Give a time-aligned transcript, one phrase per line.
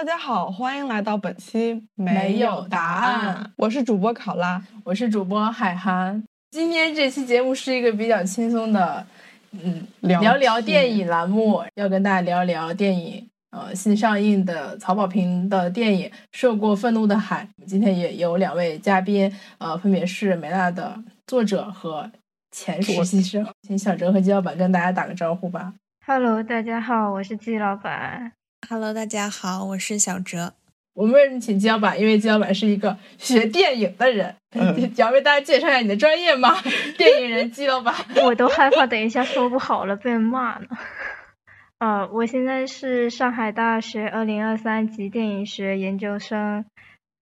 [0.00, 3.52] 大家好，欢迎来到本期没有答案。
[3.54, 6.24] 我是主播考拉，我是主播海涵。
[6.52, 9.06] 今天这期节目是一个比较轻松的，
[9.52, 13.28] 嗯，聊聊电影栏目，要跟大家聊聊电影。
[13.50, 17.46] 呃，新上映的曹保平的电影《受过愤怒的海》。
[17.66, 22.10] 今天也有两位嘉宾，呃，分别是美娜的作者和
[22.50, 23.46] 前实习生。
[23.68, 25.74] 请小哲和季老板跟大家打个招呼吧。
[26.06, 28.32] Hello，大家好，我是季老板。
[28.68, 30.54] Hello，大家好，我是小哲。
[30.94, 31.98] 我们为什么请季老板？
[31.98, 34.36] 因为季老板是一个学电影的人。
[34.96, 36.54] 要为大家介绍一下你的专业吗？
[36.96, 37.94] 电影人季老板。
[38.24, 40.66] 我都害怕，等一下说不好了被骂呢。
[41.78, 46.64] 呃，我现在是上海大学二零二三级电影学研究生，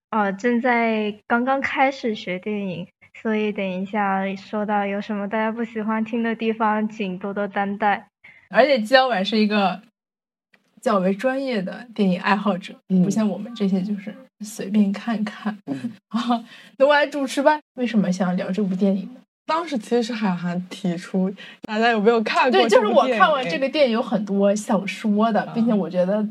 [0.09, 2.87] 呃，正在刚刚开始学电影，
[3.21, 8.07] 所以等一下说到有什么大家不喜欢听的地方，请多多担待。
[8.49, 9.81] 而且季老板是一个
[10.81, 14.13] 较为专业的电影爱好者，不像我们这些就是
[14.45, 15.57] 随便看看。
[16.09, 16.43] 啊，
[16.77, 17.59] 那我来主持吧。
[17.75, 19.19] 为什么想聊这部电影呢？
[19.45, 22.51] 当时其实是海涵提出，大家有没有看过？
[22.51, 26.25] 对，就是我看完这个电影有很多想说的，并且我觉得。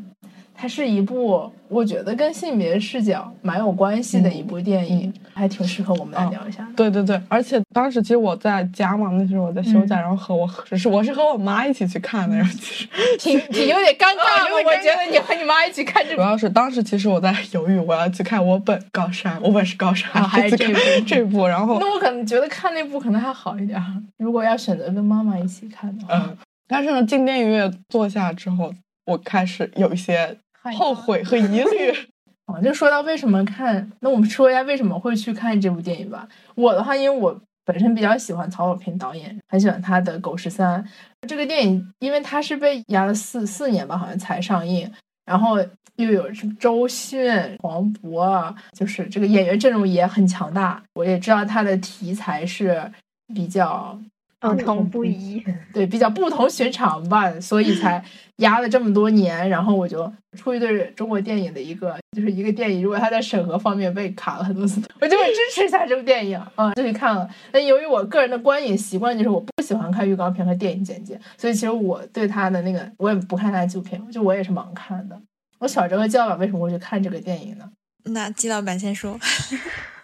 [0.60, 6.66] 它是一部我觉得跟性别视角蛮有关系的一部电影，还挺适合我们来聊一下。
[6.74, 12.88] 对对对，而且当时其实我在家嘛，那时候我在休假，然后和我只是我是和我妈一起去看的，然后其实
[13.20, 14.48] 挺挺有点尴尬。
[14.50, 21.46] 因为我觉得你和你妈一起看，主要是当时其实我在犹豫，我要去看我本高山，我本是高山，还是这部 这部？
[21.46, 23.80] 然后那我可能觉得看那部可能还好一点。
[24.16, 28.74] 如果要选择跟妈妈一起看的话，嗯，但是呢，进电影院坐下之后，
[29.06, 30.36] 我开始有一些。
[30.76, 31.90] 后悔和疑虑
[32.46, 36.28] 啊，就说到为什么看，那我们说一下为什么会去看这部电影吧。
[36.54, 40.82] 我的话，因为我本身比较喜欢曹保平导演，很喜欢他的《狗十三》
[41.28, 44.90] 这个电影，因为它是被压了四四年吧，好像才上映，
[45.26, 45.58] 然后
[45.96, 47.30] 又有周迅、
[47.60, 50.82] 黄渤，就是这个演员阵容也很强大。
[50.94, 52.90] 我也知道他的题材是
[53.34, 53.98] 比较。
[54.40, 58.02] 不同不一，对，比较不同寻常吧，所以才
[58.36, 59.48] 压了这么多年。
[59.48, 67.28] 然后我就出于对中国电影的一个，就是一个电影，如果它在审核方面被卡了很多次，我就会支持一下这部电影啊，就去看了。
[67.50, 75.20] 但由于我个人的观影习惯，就是我不喜欢看预告片和电影简介，所以其实我对他的那个我也不看他的纪录片，就我也是盲看的。
[75.58, 77.68] 我小哲和季老板为什么会去看这个电影呢？
[78.04, 79.18] 那季老板先说。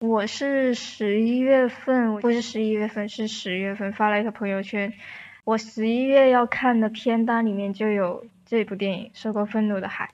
[0.00, 4.92] 我是十一月份，不是十一月份，是十月份发了一个朋友圈。
[5.42, 10.04] 我十一月要看的片单里面就有这部电影《受过愤怒的海》，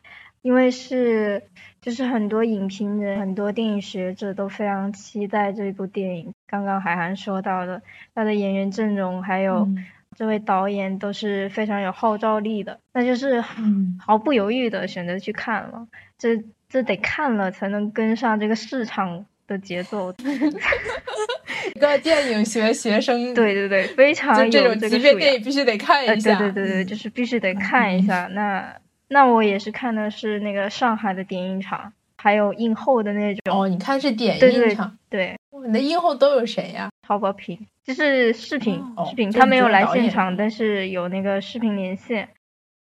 [0.40, 1.42] 因为是
[1.82, 6.32] 就是很多影评人、很多电影学者都非常期待这部电影。
[6.46, 7.82] 刚刚海涵说到的，
[8.14, 9.68] 他的演员阵容还有
[10.16, 13.42] 这位导演都是非常有号召力的，那就是
[14.00, 15.86] 毫不犹豫的选择去看了。
[16.16, 19.26] 这这得看了才能跟上这个市场。
[19.46, 20.14] 的节奏，
[21.74, 28.28] 一个电影学学生，对对对，非常这种级别电影必须得看一下，对对对对，就是必须得看一下。
[28.32, 28.76] 那
[29.08, 33.60] 那我也是看的是那个上海的点映场，还有映后的那种。
[33.60, 36.90] 哦，你看是点映场，对，你的映后都有谁呀？
[37.06, 42.28] 曹保平，就是视频视频，他没有来现场，但是有那个视频连线。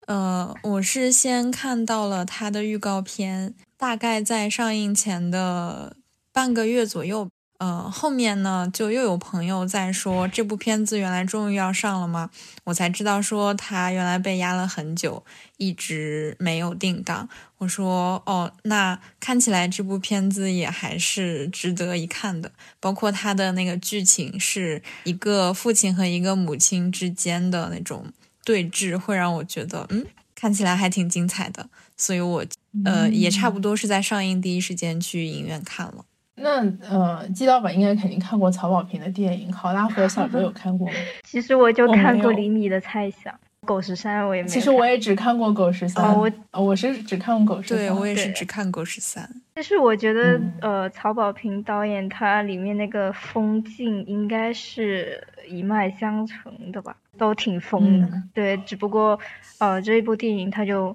[0.08, 5.96] 呃，我是先看到了他的预告片，大概在上映前的。
[6.36, 7.30] 半个月左右，
[7.60, 12.30] 呃，后面呢，就又有朋友在说这部片子原来终于要上了吗？
[12.66, 15.24] 我才知道说他原来被压了很久，
[15.56, 17.30] 一直没有定档。
[17.60, 22.52] 我说哦，那看起来这部片子也还是值得一看的。
[22.82, 28.12] 包括它的那个剧情是一个父亲和一个母亲之间的那种
[28.44, 31.70] 对峙，会让我觉得嗯，看起来还挺精彩的。
[31.96, 32.46] 所以我
[32.84, 36.04] 呃也差不多是在上映第一时间去影院看了。
[36.36, 36.60] 那
[36.90, 40.94] 呃，季老板应该肯定看过曹保平的电影，考拉和小哲有看过吗？
[41.24, 43.34] 其实我就看过《厘米的猜想》，
[43.66, 44.48] 《狗十三》我也没。
[44.48, 46.04] 其实我也只看过《狗十三》，
[46.52, 47.78] 我我是只看过《狗十三》。
[47.82, 49.24] 对，我也是只看《狗十三》。
[49.54, 58.10] 但是我觉得，呃，曹保平导演他里面那个风景应该是一脉相承的吧，都挺疯的。
[58.34, 59.18] 对，只不过
[59.60, 60.94] 呃，这一部电影他就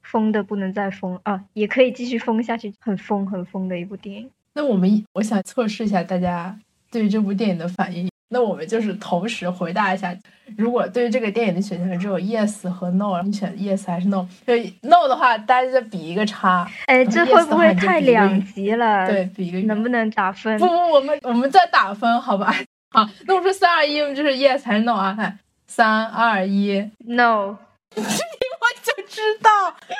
[0.00, 4.30] 疯的不能再疯啊，也可以继续疯下去，很疯很疯的一部电影。
[4.60, 6.54] 那我们我想测试一下大家
[6.90, 8.10] 对于这部电影的反应。
[8.28, 10.14] 那我们就是同时回答一下，
[10.54, 14.28] 如果对于这个电影的选项只有 yes 和 no，你选 yes 还是 no？
[14.46, 16.70] 就 no 的话，大家再比一个叉。
[16.86, 19.08] 哎，这会不会太两极了？
[19.08, 19.60] 对，比一个。
[19.62, 20.58] 能不能打分？
[20.58, 22.54] 不不，我们我们再打分，好吧？
[22.92, 25.38] 好，那我说三二一，就是 yes 还是 no 啊？
[25.66, 27.56] 三二一，no。
[27.96, 28.02] 我
[28.84, 29.50] 就知道。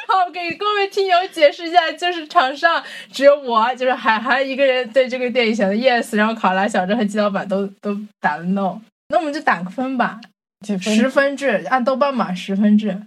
[0.08, 8.80] 好，给给各位听友解释一下，就是场上只有我，就是海涵一个人对这个电影选的 yes，然后考拉、小郑和季老板都都打了 no。
[9.08, 10.20] 那我们就打个分吧，
[10.64, 10.94] 几分？
[10.94, 13.02] 十分制，按豆瓣嘛，十分制。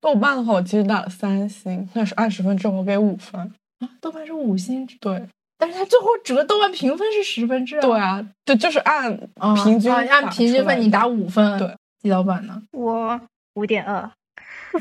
[0.00, 3.40] 豆瓣的话，我其实打了三星，那是按十分制，我给五分。
[3.80, 5.26] 啊，豆瓣是五星制，对。
[5.56, 7.80] 但是它最后整个豆瓣评分是十分制。
[7.80, 9.16] 对啊，对，就是按
[9.64, 11.58] 平均按平均分，你打五分。
[11.58, 12.60] 对，季老板呢？
[12.72, 13.18] 我
[13.54, 14.10] 五点二。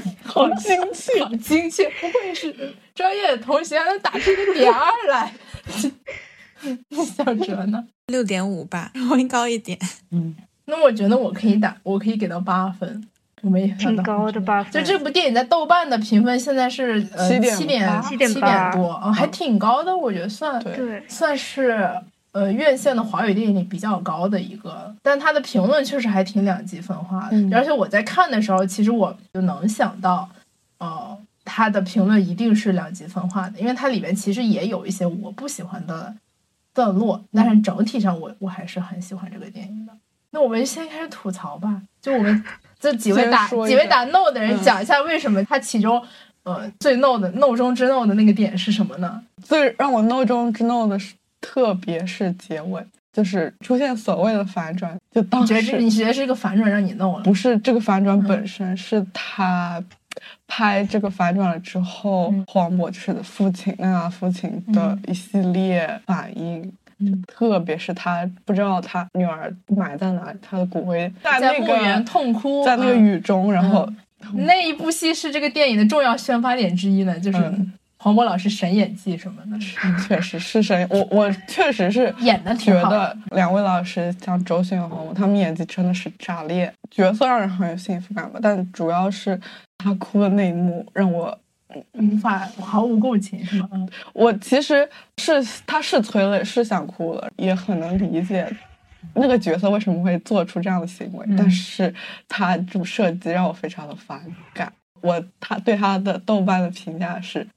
[0.23, 5.33] 好精确，好精确，不愧是专业的同学，还能打出个点二来。
[6.91, 7.83] 小哲呢？
[8.07, 9.77] 六点五吧，稍微高一点。
[10.11, 10.35] 嗯，
[10.65, 13.07] 那我觉得我可以打，我可以给到八分。
[13.43, 14.71] 我也挺高的八分。
[14.71, 21.89] 就这部电影在豆瓣的评分现在是七点七点七点多，啊，还挺高的，我觉得算对，算是。
[22.33, 27.37] 呃，院线的华语电影里比较高的一个，但它的评论确实还挺两极分化的。
[27.55, 30.27] 而且我在看的时候，其实我就能想到，
[30.79, 31.15] 呃，
[31.45, 36.15] 它的评论一定是两极分化的，因为它里面其实也有一些我不喜欢的
[36.73, 39.93] 段落，但是整体上我我还是很喜欢这个电影的。
[40.31, 42.43] 那我们先开始吐槽吧，就我们
[42.79, 46.03] 这几位打几位打 no 的人讲一下为什么他其中
[46.41, 49.23] 呃最 no 的 no 中之 no 的那个点是什么呢？
[49.43, 51.13] 最让我 no 中之 no 的是。
[51.45, 52.81] 特别是结尾，
[53.11, 57.23] 就是出现所谓的反转，就当时你觉得是一个反转让你弄了？
[57.23, 59.83] 不是这个反转本身，是他
[60.47, 66.71] 拍这个反转了之后，黄渤就是父亲啊，父亲的一系列反应，
[67.27, 73.87] 特别是他不知道他女儿埋在哪里，他的骨灰在那个痛哭，在那个雨中，然后
[74.33, 77.53] 那一部戏是这个电影的重要宣发点之一呢，就是。
[78.03, 79.57] 黄渤老师神演技什么的，
[80.05, 80.85] 确实是神。
[80.89, 88.37] 我我确实是演的觉得两位老师像周迅和黄渤，他们演技真的是炸裂，角色让人很有幸福感吧。
[88.43, 89.39] 但主要是
[89.77, 91.39] 他哭的那一幕让我
[91.93, 93.69] 无法毫无共情，是吗？
[94.11, 94.85] 我其实
[95.19, 98.45] 是他是催泪，是想哭了，也很能理解
[99.13, 101.25] 那个角色为什么会做出这样的行为。
[101.37, 101.95] 但是
[102.27, 104.21] 他这种设计让我非常的反
[104.53, 104.73] 感。
[104.99, 107.47] 我他对他的豆瓣的评价是。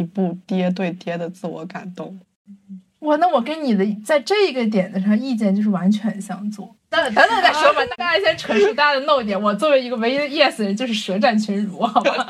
[0.00, 2.18] 一部爹对爹的自我感动，
[3.00, 3.16] 哇！
[3.16, 6.74] 那我跟你的在这个点子上意见就是完全相左。
[6.88, 9.40] 等等等再说吧，大家先陈述大家的 no 点。
[9.40, 12.26] 我作为一个唯一的 yes 人，就是舌战群儒，好吧？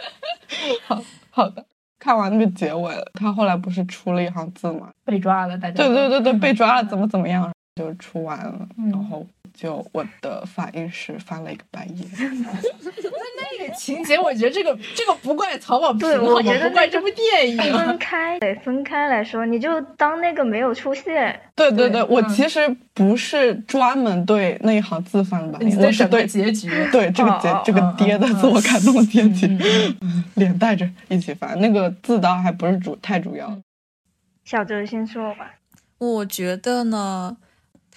[0.88, 1.64] 好好的，
[1.98, 4.90] 看完那个结尾了，他后来不是出了一行字吗？
[5.04, 7.52] 被抓了，大家对对对对，被抓了，怎么怎么样？
[7.76, 9.26] 就出完了，然后。
[9.60, 12.08] 就我的反应是翻了一个白眼。
[12.18, 17.58] 那那个情节，我觉得这个这个不怪曹保平，我觉得不怪这部电影。
[17.58, 21.38] 分开对分开来说，你就当那个没有出现。
[21.54, 29.46] 对对对，我其实不是专门对那一行字翻白眼，我是对结局，对这个结这个爹的自我感动的结局，
[30.36, 31.60] 连带着一起翻。
[31.60, 33.60] 那个字倒还不是主太主要。
[34.46, 35.56] 小哲先说吧。
[35.98, 37.36] 我觉得呢，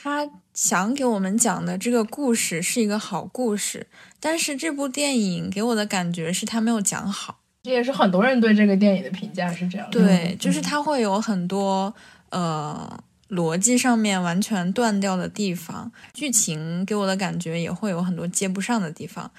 [0.04, 0.30] 他。
[0.54, 3.88] 想给我们讲的这个故事是一个好故事，
[4.20, 7.40] 但是这部电影给我的感觉是他没有讲好。
[7.64, 9.90] 这也是很多人对这个电影的评价是这样。
[9.90, 11.92] 对，就是他会有很多
[12.30, 19.32] 呃逻辑上面完全断掉的地方，剧情给我的感觉也会有很多接不上的地方。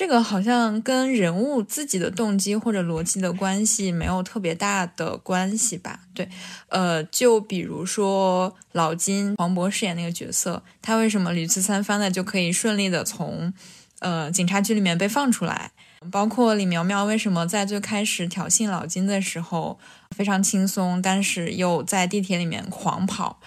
[0.00, 6.00] 这个好像跟人物自己的动机或者逻辑的关系没有特别大的关系吧？
[6.14, 6.26] 对，
[6.68, 13.52] 呃，就比如说老金黄渤饰演那个角色，他为什么屡次三番的就可以顺利的从
[13.98, 15.72] 呃警察局里面被放出来？
[16.10, 19.78] 包括李苗苗为什么在最开始挑衅老金的时候
[20.16, 23.38] 非常轻松，但是又在地铁里面狂跑？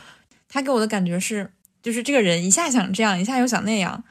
[0.47, 1.49] 他给我的感觉是，
[1.81, 4.03] 就是这个人一下想这样，一下又想那样。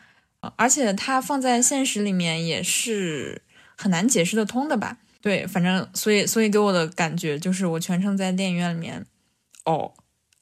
[0.56, 3.42] 而且它放在现实里面也是
[3.76, 4.98] 很难解释得通的吧？
[5.20, 9.06] 对，反正所以所以给我的感觉就是我全程在电影院里面，
[9.64, 9.92] 哦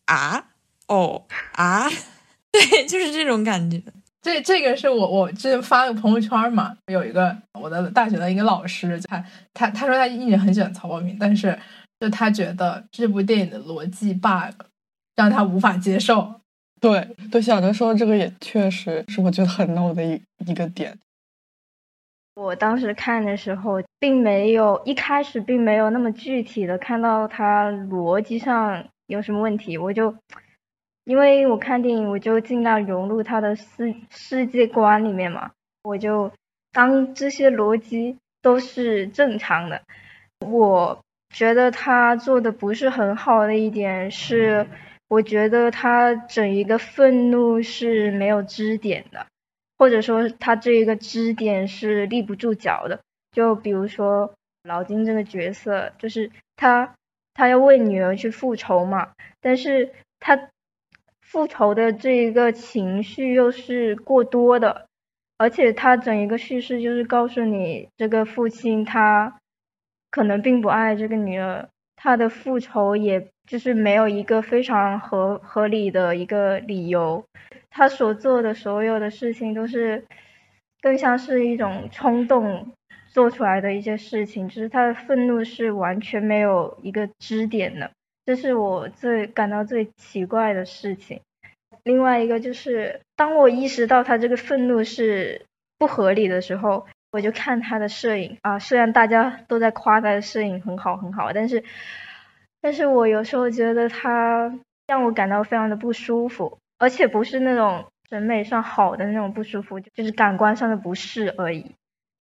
[0.07, 0.47] 啊
[0.88, 1.88] 哦啊，
[2.50, 3.83] 对，就是这种感觉。
[4.23, 11.59] 这这个是我我之前发个朋友圈嘛，有一个我的大学的一个老师，他他他说他一直很喜欢曹保平，但是
[12.00, 14.62] 就他觉得这部电影的逻辑 bug
[15.14, 16.39] 让他无法接受。
[16.81, 20.99] 对对，小陈说的这个也确实是我觉得很 no 的一一个点。
[22.35, 30.17] 我当时看的时候，并没有一开始并没有那么具体的看到他逻辑上有什么问题，我就
[31.05, 35.51] 因为我看电影，我就尽量融入他的世世界观里面嘛，
[35.83, 36.33] 我就
[36.73, 39.83] 当这些逻辑都是正常的。
[40.47, 40.99] 我
[41.35, 44.67] 觉得他做的不是很好的一点是。
[45.11, 49.26] 我觉得他整一个愤怒是没有支点的，
[49.76, 53.00] 或者说他这一个支点是立不住脚的。
[53.33, 56.95] 就比如说，老金这个角色，就是他
[57.35, 60.49] 他要为女儿去复仇嘛，但是他
[61.21, 64.87] 复仇的这一个情绪又是过多的，
[65.38, 69.38] 而且他整一个叙事就是告诉你，这个父亲他
[70.09, 77.25] 可能并不爱这个女儿，他的复仇也就是没有一个非常合合理的一个理由，
[77.69, 80.04] 他所做的所有的事情都是
[80.80, 82.71] 更像是一种冲动
[83.09, 87.90] 做出来的一些事情，就是他的愤怒是完全没有一个支点的，
[88.25, 91.21] 这是我最感到最奇怪的事情。
[91.83, 95.45] 另外一个就是，当我意识到他这个愤怒是
[95.76, 101.64] 不合理的时候，我就看他的摄影啊，虽然大家都在夸他的摄影很好很好，但是，
[102.61, 111.75] 但是我有时候觉得他让我感到非常的不舒服，而且不是那种审美上好的那种不舒服，就是感官上的不适而已。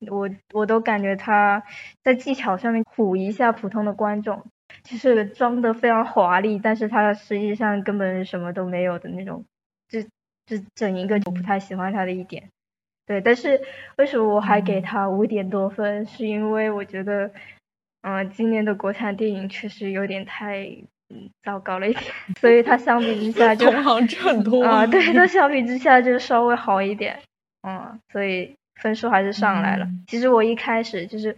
[0.08, 1.64] 我我都感觉他
[2.04, 4.44] 在技巧上面唬一下普通的观众，
[4.84, 9.44] 就是装的非常华丽，但是他实际上根本什么都没有的那种，
[9.88, 10.00] 就
[10.46, 12.48] 就整一个我不太喜欢他的一点。
[13.06, 13.60] 对，但是
[13.96, 16.06] 为什么我还给他五点多分？
[16.06, 17.32] 是因为我觉得，
[18.02, 20.64] 嗯、今年的国产电影确实有点太
[21.10, 22.04] 嗯糟糕了一点，
[22.40, 27.18] 所以它相比之下就同行值很多啊，对，它相比之下就稍微好一点，
[27.66, 29.84] 嗯，所以分数还是上来了。
[29.84, 31.36] 嗯其实我一开始就是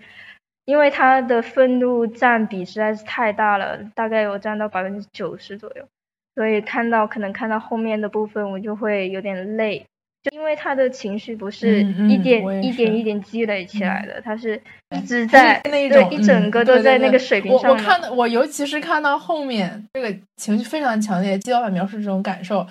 [0.64, 5.88] 因为它的愤怒占比实在是太大了，大概有占到百分之九十左右，
[6.36, 9.86] 所以看到可能看到后面的部分我就会有点累。
[10.22, 14.60] 就因为他的情绪不是一点、一点一点积累起来的，他是
[14.94, 17.82] 一直在那对种一整个都在那个水平我上的。
[17.82, 22.66] 我看到我尤其是看到后面这个情绪非常强烈，季老板描述这种感受，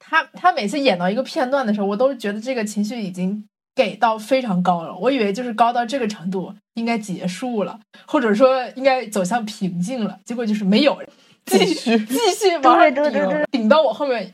[0.00, 3.46] 他他每次演到一个片段的时候，我都觉得这个情绪已经
[3.76, 4.92] 给到非常高了。
[4.96, 11.00] 我以为就是高到这个程度应该结束了，或者说应该走向平静了，结果就是没有，
[11.44, 14.32] 继续继续往上顶，对对对对顶到我后面。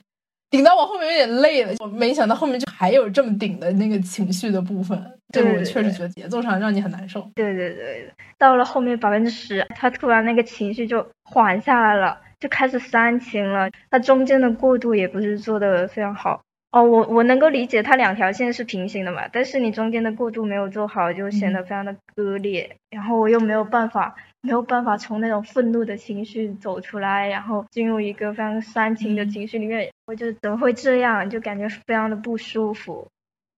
[0.53, 7.27] 顶到我后面有点累了，我没想到后面就还有这么顶的那个情绪的部分，对我确实觉得节奏上让你很难受。
[7.35, 13.71] 对对对，到了后面百分之十，他突然那个情绪就缓下来了，就开始煽情了。
[13.91, 16.43] 他中间的过渡也不是做的非常好。
[16.71, 22.77] 哦，我我能够理解它两条线是平行的嘛，但是你中间的过渡没有做好，就显得非常的割裂。
[22.91, 31.29] 然后我又没有办法，没有办法从那种愤怒的情绪走出来，然后进入一个非常煽情的嗯情绪里面，我就怎么会这样？
[31.31, 33.07] 就感觉非常的不舒服。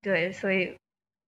[0.03, 0.75] 对，所以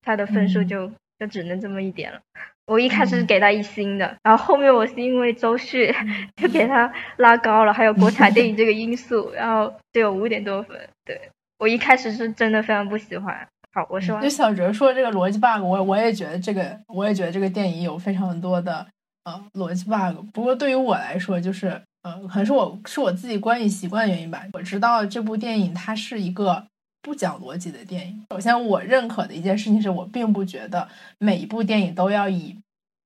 [0.02, 2.20] 他的分数嗯就、就只能这么一点了。
[2.66, 5.94] 我一开始是嗯给他一星的，然后后面我是因为周旭
[6.36, 10.78] 就给他拉高了，还有国产电影这个因素， 然后就有五点多分。
[11.04, 13.48] 对我一开始是真的非常不喜欢。
[13.72, 14.28] 好，我说完就。
[14.28, 18.86] 小哲说这个逻辑 bug，我我也觉得这个，我也觉得这个电影有非常多的
[19.26, 20.24] 呃逻辑 bug。
[20.32, 24.46] 不过对于我来说，就是呃，可能是我是我自己观影习惯的原因吧。
[24.52, 26.64] 我知道这部电影它是一个
[27.02, 28.24] 不讲逻辑的电影。
[28.30, 32.56] 首先，我认可的一件事情是我并不觉得每一部电影都要以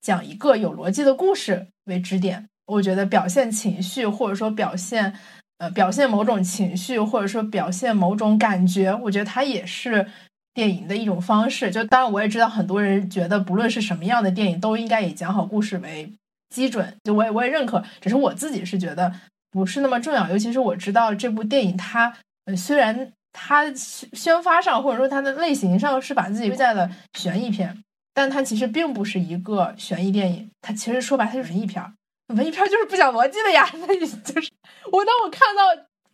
[0.03, 2.47] 讲一个有逻辑的故事为支点。
[2.67, 5.13] 我觉得表现情绪，或者说表现
[5.59, 10.07] 呃表现某种情绪，或者说表现某种感觉，我觉得它也是
[10.55, 11.71] 电影的一种方式。
[11.71, 16.13] 就当然我也知道很多人觉得不论是什么样的电影，都应该以讲好故事为
[16.49, 16.97] 基准。
[17.05, 19.13] 就我也我也认可，只是我自己是觉得
[19.51, 20.29] 不是那么重要。
[20.29, 22.13] 尤其是我知道这部电影它
[22.47, 31.93] 呃虽然它宣发上或者说它的类型上是把自己归在了悬疑片，但它其实并不是一个悬疑电影，它其实说白它就是文艺片儿。
[32.35, 34.51] 文艺片就是不讲逻辑的呀， 那你就是
[34.93, 35.63] 我当我看到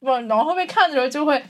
[0.00, 1.44] 往往后面看的时候，就会，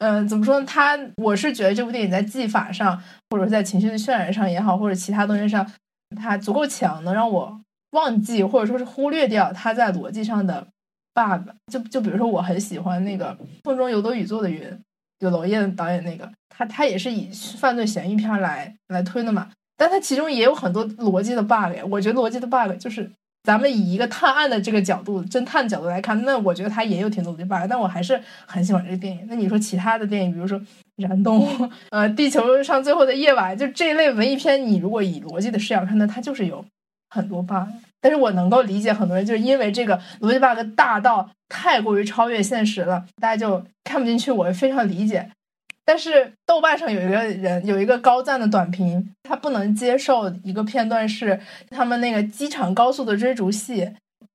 [0.00, 0.64] 嗯、怎么说呢？
[0.66, 5.70] 他我是觉得这部电影在技法上，或者在情绪的渲染上也好，或者其他东西上，
[6.16, 10.66] 它足够强，能让我忘记或者说是忽略掉它在逻辑上的
[11.12, 11.50] bug。
[11.70, 14.62] 就就比如说，我很喜欢那个《风中有朵雨做的云》，
[15.18, 21.84] 就娄烨导演那个，他他也是以犯罪悬疑片来来推的嘛，但他其中也有很多逻辑的 bug 呀。
[21.90, 23.10] 我觉得逻辑的 bug 就是。
[23.42, 29.26] 咱们以一个探案的这个角度、侦探角度来看，那我觉得它也有挺多的 bug，但我还是很喜欢这个电影。
[29.28, 30.58] 那你说其他的电影，比如说
[30.96, 31.48] 《燃冬》
[31.90, 36.64] 呃，《地球上最后的夜晚》，就这一类文艺片，你如果以逻辑的视角看，那它就是有
[37.08, 37.68] 很多 bug。
[38.02, 45.30] 但是我能够理解很多人就是因为这个逻辑 bug 大到太过于超越现实了，大家就看不进去，我非常理解。
[45.84, 53.90] 但是豆瓣上有一个人有一个高赞的短评，他不能接受一个片段是他们那个机场高速的追逐戏，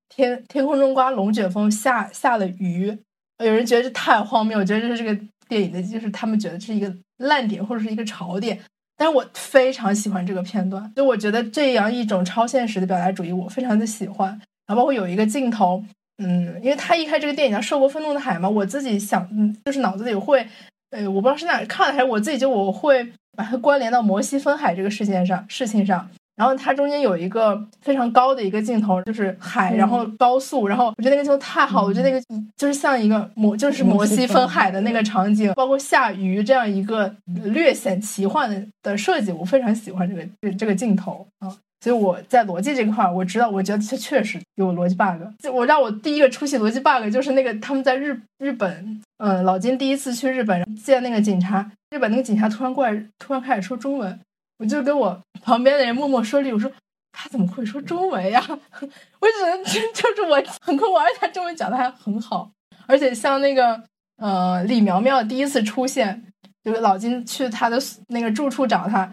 [0.09, 2.97] 天天空中刮龙卷风，下下了雨，
[3.43, 8.59] 有人觉得这太荒谬，我觉得这是这个电影的，就是他们觉得这是一个烂点或者是一个槽点。
[8.97, 14.29] 但是我非常喜欢这个片段，就我觉得这样一种超现实的表达主义，我非常的喜欢。
[14.65, 15.83] 然后包括有一个镜头，
[16.17, 20.47] 嗯，因为他一开这个电影叫《受过愤怒的海》嘛，我自己想，嗯，就是脑子里会，
[20.91, 23.03] 呃，我不知道是哪看的还是我自己就我会
[23.37, 26.07] 把它关联到摩西分海这个事件上事情上。
[26.37, 32.21] 然后它中间有一个非常高的一个镜头，就是海，然后高速，然后我觉得那个镜头太好，我觉得那个
[32.57, 37.15] 就是像一个摩，就是摩西分海的那个场景，包括下鱼这样一个
[37.45, 41.55] 略显奇幻的的设计，我非常喜欢这个这这个镜头啊。
[41.81, 45.21] 所以我在逻辑这块，我知道，我觉得它确实有逻辑 bug。
[45.39, 54.19] 就我让我第一个出现逻辑 bug 就是那个他们在日日本，嗯，老金第一次去日本见那个警察，日本那个警察突然过来，突然开始说中文。
[54.57, 56.71] 我就跟我旁边的人默默说了，我说
[57.11, 58.41] 他怎么会说中文呀？
[58.47, 62.49] 我只能就就是我很困惑，而且他中文讲的还很好，
[62.87, 63.83] 而且像那个
[64.15, 66.23] 呃李苗苗第一次出现，
[66.63, 67.77] 就是老金去他的
[68.07, 69.11] 那个住处找他，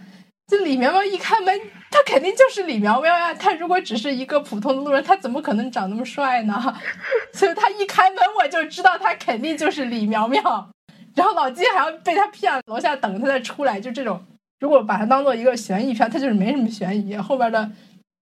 [0.52, 1.59] 就李苗苗一开门，
[1.90, 3.32] 他肯定就是李苗苗呀。
[3.32, 6.78] 他如果只是一个普通的路人，他怎么可能长那么帅呢？
[7.32, 10.71] 所以他一开门我就知道他肯定就是李苗苗。
[11.14, 14.23] 然后老金还要被他骗，楼下等他再出来，就这种。
[14.61, 17.71] 如果把它当做一个悬疑片，它就是没什么悬疑，后边的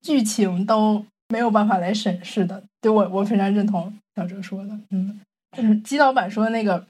[0.01, 2.63] 剧情都没有办法来审视的。
[2.81, 4.71] 对我，我非常认同小哲说的。
[4.93, 5.21] 嗯，
[5.57, 6.87] 就是基老板说的那个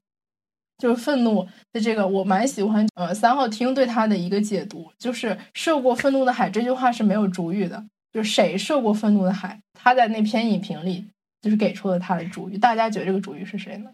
[0.80, 2.84] 就是愤怒的这个，我蛮喜欢。
[2.96, 9.60] 呃，三号厅对他的一个解读就是“涉过愤怒的海”这句话是没有主语的，就是谁涉过愤怒的海？
[9.74, 11.06] 他在那篇影评里
[11.40, 12.58] 就是给出了他的主语。
[12.58, 13.90] 大家觉得这个主语是谁呢？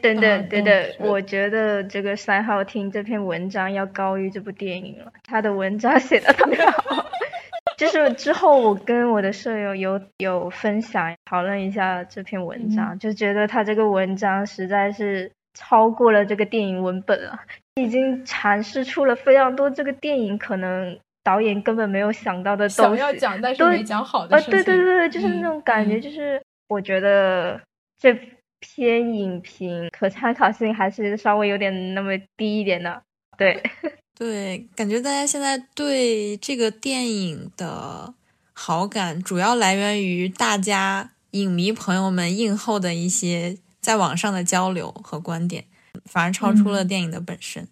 [0.00, 5.12] 等等等等，我觉得这个三号厅这篇文章要高于这部电影了。
[5.24, 7.10] 他的文章写的特别好，
[7.76, 17.38] 就是之后我跟我的舍友有有分享讨论一下这篇文章，就觉得他这个文章实在是超过了这个电影文本了，
[17.76, 24.52] 已经阐释出了非常多这个电影可能导演根本没有想到的东西，想要讲但是没讲好的事情。
[24.52, 27.60] 对对对对，就是那种感觉，就是我觉得
[27.98, 28.16] 这。
[28.62, 33.02] 篇影评可参考性还是稍微有点那么低一点的，
[33.38, 33.58] 对
[34.14, 38.12] 对，感觉大家现在对这个电影的
[38.52, 45.64] 好感主要来源于大家影迷朋友们映后的一些在网上的交流和观点，
[46.04, 47.66] 反而超出了电影的本身。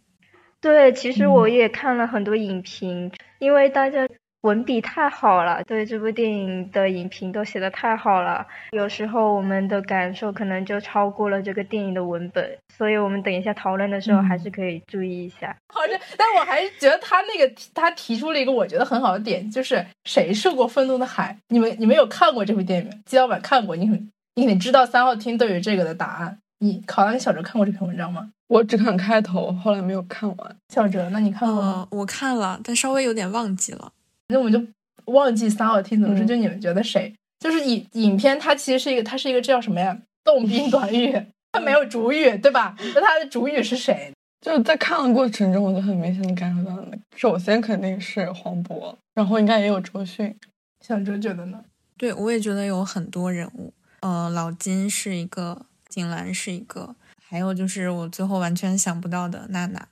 [0.60, 4.08] 对，其实我也看了很多影评，因为大家。
[4.42, 8.46] 文笔太好了，对这部电影的影评都写的太好了。
[8.70, 15.56] 有时候我们的感受可能就超过了这个电影的文本，所以我们等一下讨论的时候还是可以注意一下。
[15.66, 21.36] 好的，但我还是觉得他那个他提出了一个我觉得很好的点，就是谁受过愤怒的海？
[21.48, 23.02] 你们你们有看过这部电影？
[23.06, 24.08] 基老板看过，你很
[24.46, 26.38] 你知道三号厅对于这个的答案。
[26.60, 28.32] 你考拉跟小哲看过这篇文章吗？
[28.48, 30.56] 我只看开头，后来没有看完。
[30.74, 31.86] 小哲，那你看过吗？
[31.90, 33.92] 我看了，但稍微有点忘记了。
[34.28, 34.60] 那我们就
[35.12, 36.26] 忘记三号厅怎么说？
[36.26, 37.14] 就你们觉得谁？
[37.38, 39.96] 就是影影片，它其实是一个，它是一个这叫什么呀？
[40.24, 41.16] 动 宾短语，
[41.52, 42.74] 它没有主语，对吧？
[42.94, 44.12] 那它的主语是谁？
[44.40, 46.76] 就是在看的过程中，我就很明显的感受到，
[47.16, 50.34] 首先肯定是黄渤，然后应该也有周迅。
[50.84, 51.62] 小哲觉得呢？
[51.96, 53.72] 对，我也觉得有很多人物。
[54.00, 56.94] 呃，老金是一个，景兰是一个，
[57.28, 59.88] 还有就是我最后完全想不到的娜娜。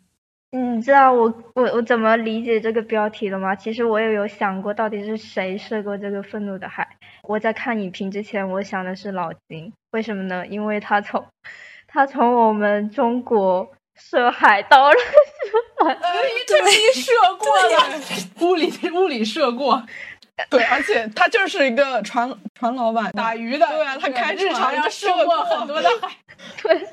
[0.52, 3.54] 你知道我我我怎么理解这个标题的吗？
[3.54, 6.96] 其实我也有想过，到底是谁射过这个愤怒的海？
[7.24, 10.46] 我在看影评之前，我想的是老金，为什么呢？
[10.46, 11.26] 因为他从
[11.88, 14.98] 他从我们中国射海到了日
[15.78, 15.98] 本，
[16.46, 18.00] 对，射过了，
[18.40, 19.84] 物理物理射过，
[20.50, 26.08] 对，而且他就是一个船 船老板，打鱼的，对啊，他开日常要涉过很多的海，
[26.62, 26.86] 对。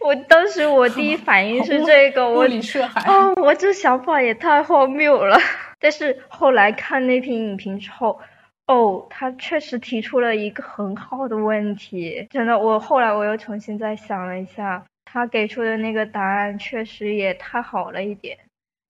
[0.00, 2.42] 我当时我第一反应是这个，我
[3.04, 5.38] 啊，我这想法也太荒谬了。
[5.78, 8.20] 但是后来看那篇影评之后，
[8.66, 12.58] 哦，他确实提出了一个很好的问题，真的。
[12.58, 18.36] 我后来我又重新再想了一下，他给出的那个答案确实也太好了一点，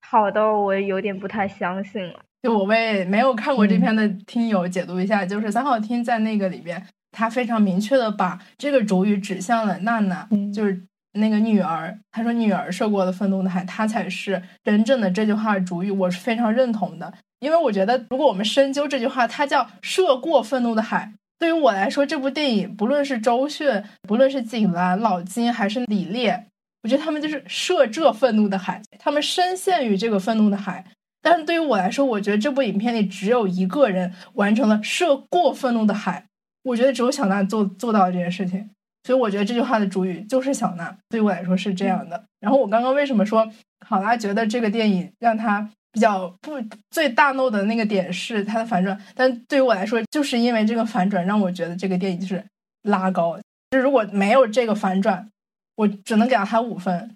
[0.01, 2.19] 好到我有点不太相信了。
[2.43, 6.85] 就我为没有看过这篇的听友解读一下，就是三号厅在那个里边。
[7.15, 11.95] 他非常明确的把这个主语指向了娜娜，就是那个女儿。
[12.11, 15.91] 他说女儿受过的愤怒的海，她才是真正的这句话的主语。
[15.91, 21.13] 我是非常认同的，因为我觉得如果我们深究这句话，它叫涉过愤怒的海。
[21.37, 26.47] 对于我来说，这部电影不论是周迅，不论是景岚、老金还是李烈，
[26.81, 30.83] 我觉得他们就是涉这愤怒的海，他们深陷于这个愤怒的海。
[31.23, 36.25] 但是对于我来说，我觉得这部影片里只有一个人完成了涉过愤怒的海。
[36.63, 38.69] 我觉得只有小娜做做到了这件事情，
[39.05, 40.95] 所以我觉得这句话的主语就是小娜。
[41.09, 42.23] 对我来说是这样的。
[42.39, 46.51] 然后我刚刚为什么说考拉觉得这个电影让他比较不
[46.89, 52.43] 最大怒的那个点是它的反转，但对于我来说，就是因为这个反转让我觉得这个电影就是
[52.83, 53.39] 拉高。
[53.71, 55.29] 就如果没有这个反转，
[55.75, 57.15] 我只能给到它五分，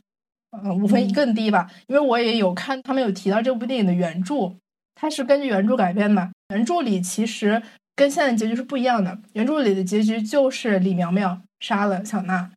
[0.63, 1.70] 嗯，五分更低吧。
[1.88, 4.54] 因为我也有看他们有提到这部电影的原著，
[4.96, 6.30] 它是根据原著改编的。
[6.54, 7.62] 原著里其实
[7.96, 12.50] 跟现在结局是不一样的，原著里的结局就是李苗苗杀了小娜，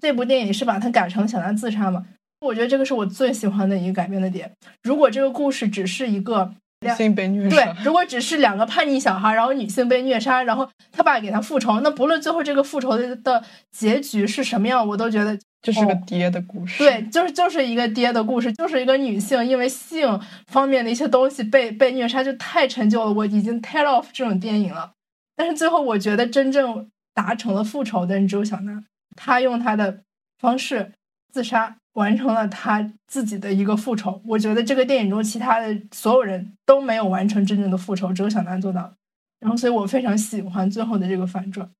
[0.00, 2.06] 这部电影是把它改成小娜自杀嘛。
[2.40, 4.52] 我觉得这个是我最喜欢的一个改编的点。
[4.82, 16.78] 如果这个故事只是一个女性被虐杀，对，如果只是两个叛逆小孩，然后女性被虐杀，然后他爸给他复仇，那不论最后这个复仇的的结局是什么样，我都觉得就是个爹的故事。
[16.78, 23.12] 对，就是就是一个爹的故事，就是一个女性因为性方面的一些东西被被虐杀，就太陈旧了。
[23.12, 24.92] 我已经 tear off 这种电影了。
[25.34, 28.84] 但是最后我觉得真正达成了复仇的人只有小娜，
[29.16, 30.02] 她用她的
[30.38, 30.92] 方式
[31.32, 31.76] 自杀。
[31.94, 38.94] 完成了她自己的一个复仇，我觉得这个电影中其他的所有人都没有完成真正的复仇，只有小南做到了。
[39.38, 41.70] 然后，所以我非常喜欢最后的这个反转。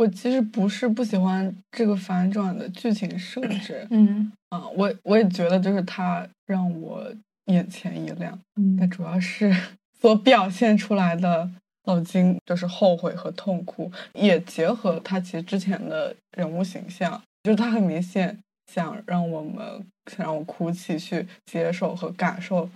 [0.00, 7.06] 我其实不是不喜欢这个反转的剧情设置，嗯啊，我我也觉得就是他让我
[7.46, 9.54] 眼前一亮，嗯，但主要是
[10.00, 11.50] 所表现出来的
[11.84, 18.38] 老金就是后悔和痛苦，也结合他其实之前的人物形象，就是他很明显。
[18.72, 22.70] 想让我们想让我哭泣，去接受和感受，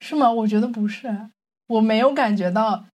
[0.00, 0.32] 是吗？
[0.32, 1.14] 我觉得不是，
[1.66, 2.86] 我没有感觉到，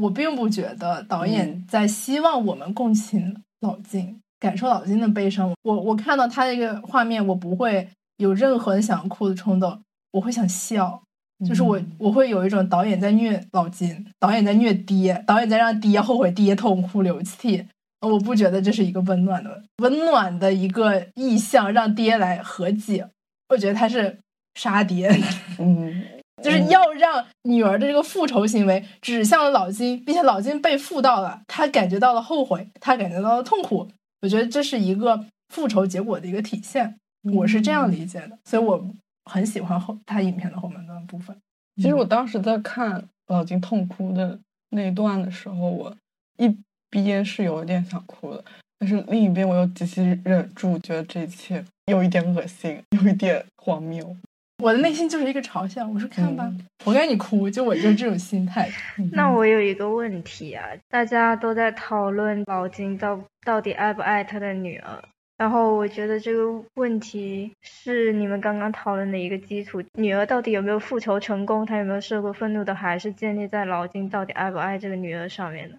[0.00, 5.52] 我并不觉得导演在希望我们共情老金，感受老金的悲伤。
[5.62, 9.80] 我我看到他这个画面，我不会有任何想哭的冲动，
[10.12, 11.02] 我会想笑，
[11.46, 17.66] 就是我我会有一种导演在虐老金，导演在虐爹，导演在让爹后悔，爹痛哭流涕。
[18.02, 23.08] 我不觉得这是一个温暖的、温暖的一个意象，让爹来和解。
[23.48, 24.18] 我觉得他是
[24.54, 25.08] 杀爹，
[25.58, 26.02] 嗯，
[26.46, 33.88] 就是要让女儿的这个复仇行为指向了老金，并且老金被负到了，他感觉到了后悔，他感觉到了痛苦。
[34.22, 36.96] 我觉得这是一个复仇结果的一个体现，
[37.34, 38.88] 我是这样理解的，所以我
[39.30, 41.36] 很喜欢后他影片的后半段部分。
[41.76, 44.38] 其实我当时在看老金痛哭的
[44.70, 45.94] 那一段的时候，我
[46.38, 46.56] 一。
[46.92, 48.42] 一边是有点想哭的，
[48.78, 54.16] 但是另一边我又极其忍住，觉得这一切有一点恶心，有一点荒谬。
[54.62, 56.50] 我的内心就是一个嘲笑，我说看吧，
[56.84, 58.68] 我该你哭，就我就是这种心态。
[59.12, 65.02] 那我有一个问题啊，大家都在讨论老金到到底爱不爱他的女儿，
[65.36, 75.76] 然后我觉得这个问题是你们刚刚讨论的一个基础，女儿到底有没有复仇成功，她有没有受过愤怒的，还是建立在老金到底爱不爱这个女儿上面的。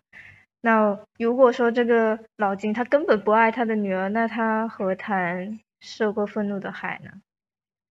[0.61, 7.09] 那如果说这个老金他根本不爱他的女儿，那他何谈受过愤怒的海呢？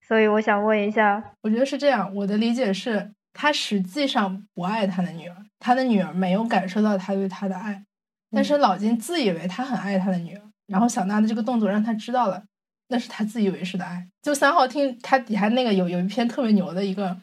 [0.06, 7.82] 所以我想问一下，我觉得是这样，我的理解是，他实际上不爱他的女儿，他的女儿没有感受到他对他的爱，
[8.30, 12.42] 但是老金自以为他很爱他的女儿，然后小娜的这个动作让他知道了，
[12.88, 14.06] 那是他自以为是的爱。
[14.22, 17.16] 就三号厅他底下那个有有一篇特别牛的一个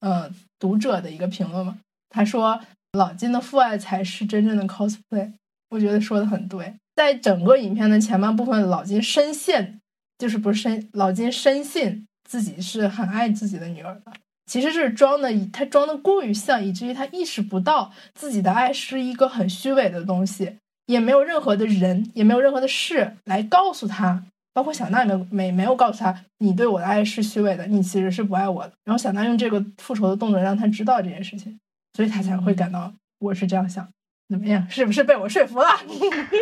[0.00, 2.60] 呃读者的一个评论嘛，他说。
[2.92, 5.30] 老金的父爱才是真正的 cosplay，
[5.68, 6.72] 我觉得说的很对。
[6.94, 9.78] 在整个影片的前半部分，老金深陷，
[10.16, 14.12] 就是不是深，老金深信自己是很爱自己的女儿的，
[14.46, 28.72] 其实是装的，他装的过于像，以至于他意识不到自己的爱是一个很虚伪的东西，也没有任何的人，也没有任何的事来告诉他，包括小娜也没没没有告诉他，你对我的爱是虚伪的，你其实是不爱我的。
[28.84, 31.58] 然后小娜用这个复仇的动作让他知道这件事情。
[31.96, 33.88] 所以他才会感到我是这样想，
[34.28, 34.68] 怎么样？
[34.68, 35.68] 是不是被我说服了？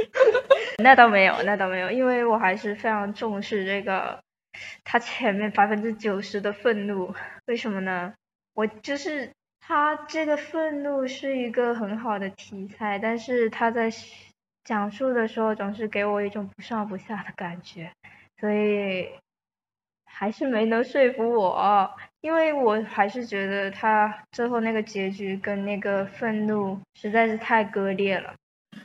[0.82, 4.18] 那倒没有，那倒没有，因为我还是非常重视这个
[4.84, 7.14] 他前面百分之九十的愤怒。
[7.46, 8.14] 为什么呢？
[8.54, 13.90] 我就是他这个愤怒是一个很好的题材，但是他在
[14.62, 17.90] 讲述的时候总是给我一种不上不下的感觉，
[18.40, 19.08] 所以
[20.06, 21.90] 还是没能说服我。
[22.20, 28.34] 因为我还是觉得他最后那个结局跟那个愤怒实在是太割裂了。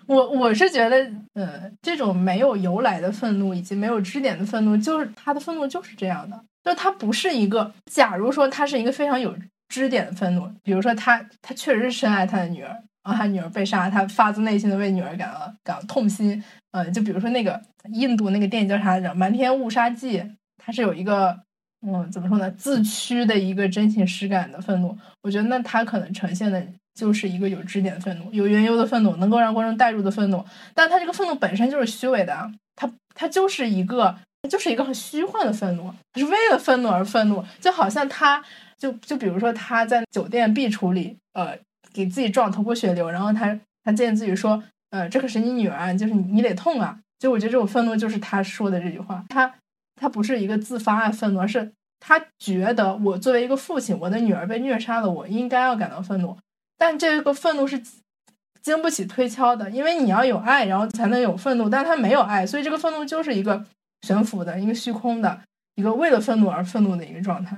[0.09, 7.71] 我我是觉得，呃，这种没有由来的愤怒以及没有支点的愤怒，就是他的愤怒就是这样的，就他不是一个。
[7.85, 9.35] 假如说他是一个非常有
[9.67, 12.69] 支点的愤怒，比如说他他确实是深爱他的女儿，
[13.03, 16.43] 然后他女儿被杀，他发自内心的为女儿感到感到痛心。
[16.71, 17.61] 呃，就比如说那个
[17.93, 20.19] 印度那个电影叫啥来着，《瞒天误杀记》，
[20.57, 21.39] 它是有一个。
[21.87, 22.51] 嗯，怎么说呢？
[22.51, 26.61] 自驱的一个真情实感的愤怒，我觉得那他可能呈现的
[26.93, 30.43] 就是一个有支点的愤怒，有缘由的愤怒，能够让观众带入的愤怒。
[30.73, 38.43] 但他这个愤怒本身就是虚伪的，他他就是一个，他就是一个很虚幻的愤怒，他是为了愤怒而愤怒，就好像他
[38.77, 41.57] 就就比如说他在酒店壁橱里，呃，
[41.93, 46.99] 给自己撞头破血流，然后他他见自己说，呃，这可是你女儿，就是你你得痛啊。
[47.19, 49.53] 就我觉得这种愤怒就是他说的这句话，他
[49.95, 56.37] 他不是一个自发的愤怒，而是他觉得我作为一个父亲，我的女儿被虐杀了，我应该要感到愤怒。
[56.79, 57.79] 但这个愤怒是
[58.63, 63.65] 经不起推敲的，因为你要有爱，然后才能有愤怒，但他没有爱，所以这个愤怒就是一个
[64.07, 65.41] 悬浮的、一个虚空的、
[65.75, 67.57] 一个为了愤怒而愤怒的一个状态。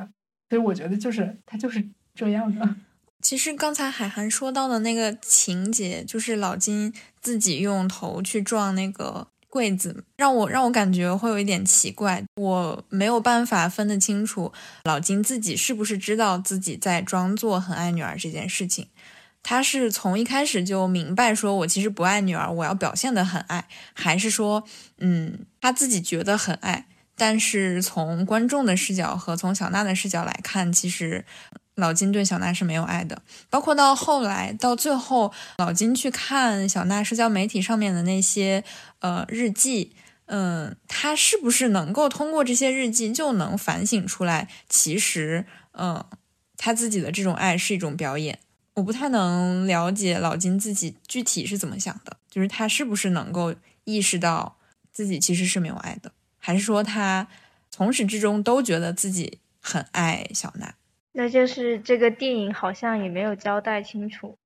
[0.50, 2.76] 所以我觉得就是他就是这样的。
[3.22, 9.28] 其实刚才海涵说到的那个情节，就是老金自己用头去撞那个。
[9.52, 14.50] 柜子让我让我感觉会有一点奇怪，我没有办法分得清楚
[14.86, 18.88] 老金自己是不是知道自己在装作很爱女儿这件事情。
[19.44, 24.64] 他是从一开始就明白说我其实不爱女儿，我要表现的很爱，还是说，
[24.98, 31.26] 嗯，他自己觉得很爱，但是从观众的视角和从小娜的视角来看，其实。
[31.76, 38.64] 老金对小娜是没有爱的，包括到后来到最后，老金去看小娜社交媒体上面的那些
[39.00, 46.06] 呃日记，嗯，他是不是能够通过这些日记就能反省出来，其实嗯，
[46.58, 48.40] 他自己的这种爱是一种表演？
[48.74, 53.54] 我不太能了解老金自己具体是怎么想的，就是他是不是能够
[53.84, 54.56] 意识到
[54.92, 57.28] 自己其实是没有爱的，还是说他
[57.70, 60.74] 从始至终都觉得自己很爱小娜？
[61.14, 64.38] 那就是这个电影好像也没有交代清楚，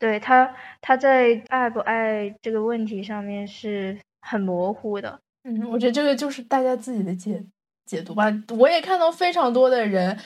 [0.00, 5.20] 对他他在爱不爱这个问题上面是很模糊的。
[5.44, 7.44] 嗯，我觉得这个就是大家自己的解
[7.86, 8.26] 解读吧。
[8.48, 10.18] 我也看到非常多的人，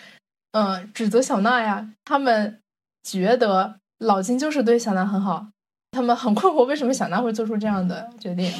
[0.52, 2.61] 嗯，指责小娜呀，他们
[3.02, 5.48] 觉得老金就是对小娜很好，
[5.90, 8.52] 他们很 困惑为什么小娜会做出这样的决定。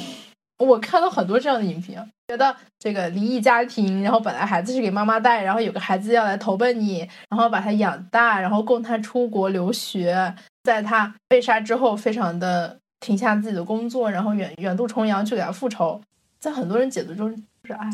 [0.59, 15.99] 我看到很多这样的影评，觉得这个离异家庭，然后本来孩子是给妈妈带，然后有个孩子要来投奔你，然后把他养大，然后供他出国留学，在他被杀之后，非常的停下自己的工作，然后远远渡重洋去给他复仇，
[16.39, 17.89] 在很多人解读中就是爱，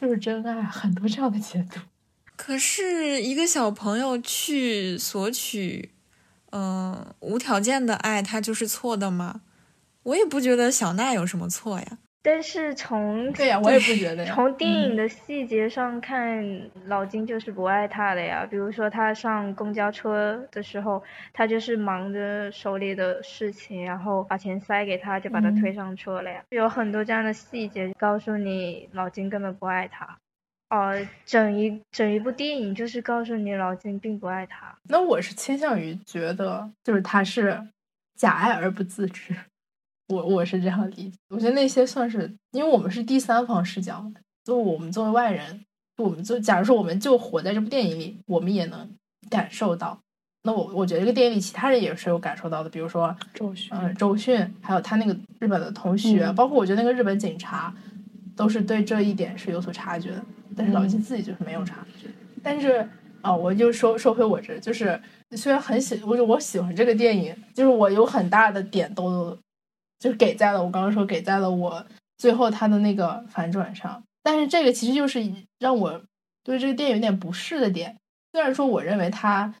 [0.00, 1.80] 就是真爱，很多这样的解读。
[2.36, 5.90] 可是一个小朋友去索取，
[6.56, 9.40] 嗯，无条件的爱，他就是错的吗？
[10.04, 11.98] 我也不觉得小娜有什么错呀。
[12.22, 14.24] 但是从对呀，我也不觉得。
[14.24, 18.46] 从电影的细节上看，老金就是不爱她的呀。
[18.48, 26.42] 比如说他上公交车的时候，他就是忙着手里的事情，然后把钱塞给他，就把他推上车了呀。
[26.50, 30.16] 有很多这样的细节告诉你，老金根本不爱他。
[30.74, 30.92] 哦，
[31.24, 34.76] 整一整一部电影就是告诉你，老金并不爱他。
[34.88, 37.64] 那我是倾向于觉得，就是他是
[38.16, 39.36] 假爱而不自知。
[40.08, 45.64] 我我是这样理解，我觉得那些算是，因为我们是第三方视角嘛，就我们作为外人，
[45.98, 48.90] 我们就假如说我们就活在这部电影里，我们也能
[49.30, 50.00] 感受到。
[50.42, 57.72] 那我我觉得这个电影里其他人也是有感受到的，比如说周迅，嗯，周迅，还有他那个日本的同学，包括我觉得那个日本警察，
[58.36, 60.24] 都是对这一点是有所察觉的。
[60.56, 62.08] 但是老金自己就是没有察觉。
[62.42, 62.88] 但是
[63.22, 65.00] 啊，我就说说回我这，就是
[65.32, 69.38] 虽然很喜，我就我喜欢这个电影，就是我有很大的点都。
[70.00, 71.86] 就是给在了我刚刚说给在了我
[72.18, 75.24] 最后他的那个反转上，但是这个其实就是
[75.58, 76.02] 让我
[76.42, 77.96] 对这个电影有点不适的点。
[78.32, 79.54] 虽然说我认为他，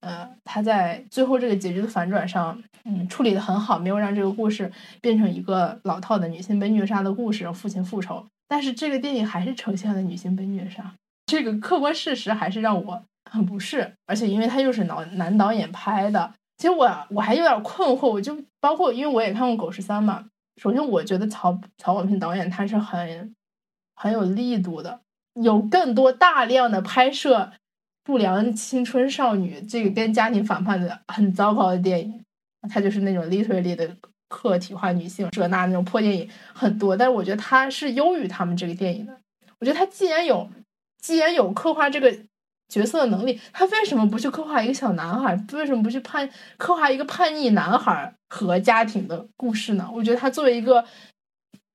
[0.00, 8.26] 呃，他在最后这个结局的反转上，嗯，处理的很好，没有让这个故事变成一个老套的女性被虐杀的故事，让父亲复仇。
[8.46, 10.94] 但是这个电影还是呈现了女性被虐杀
[11.26, 13.92] 这个客观事实，还是让我很不适。
[14.06, 16.32] 而且因为他又是男男导演拍的。
[16.56, 20.26] 其实我我还有点困惑，我就包括因为我也看过《狗十三》嘛。
[20.60, 23.34] 首先，我觉得曹曹保平导演他是很
[23.94, 25.00] 很有力度的，
[25.34, 27.52] 有更多大量的拍摄
[28.08, 32.24] 不良青春少女这个跟家庭反叛的很糟糕的电影。
[32.70, 33.94] 它就是那种 literally 的
[34.30, 36.96] 客体化女性，这那那种破电影很多。
[36.96, 39.14] 但是我觉得它是优于他们这个电影的。
[39.58, 40.48] 我觉得他既然有
[41.02, 42.18] 既然有刻画这个。
[42.70, 45.34] 角色的能力，他为什么不去刻画一个小男孩？
[45.54, 49.88] 为什么不去叛刻画一个叛逆男孩和家庭的故事呢？
[49.90, 50.84] 我觉得他作为一个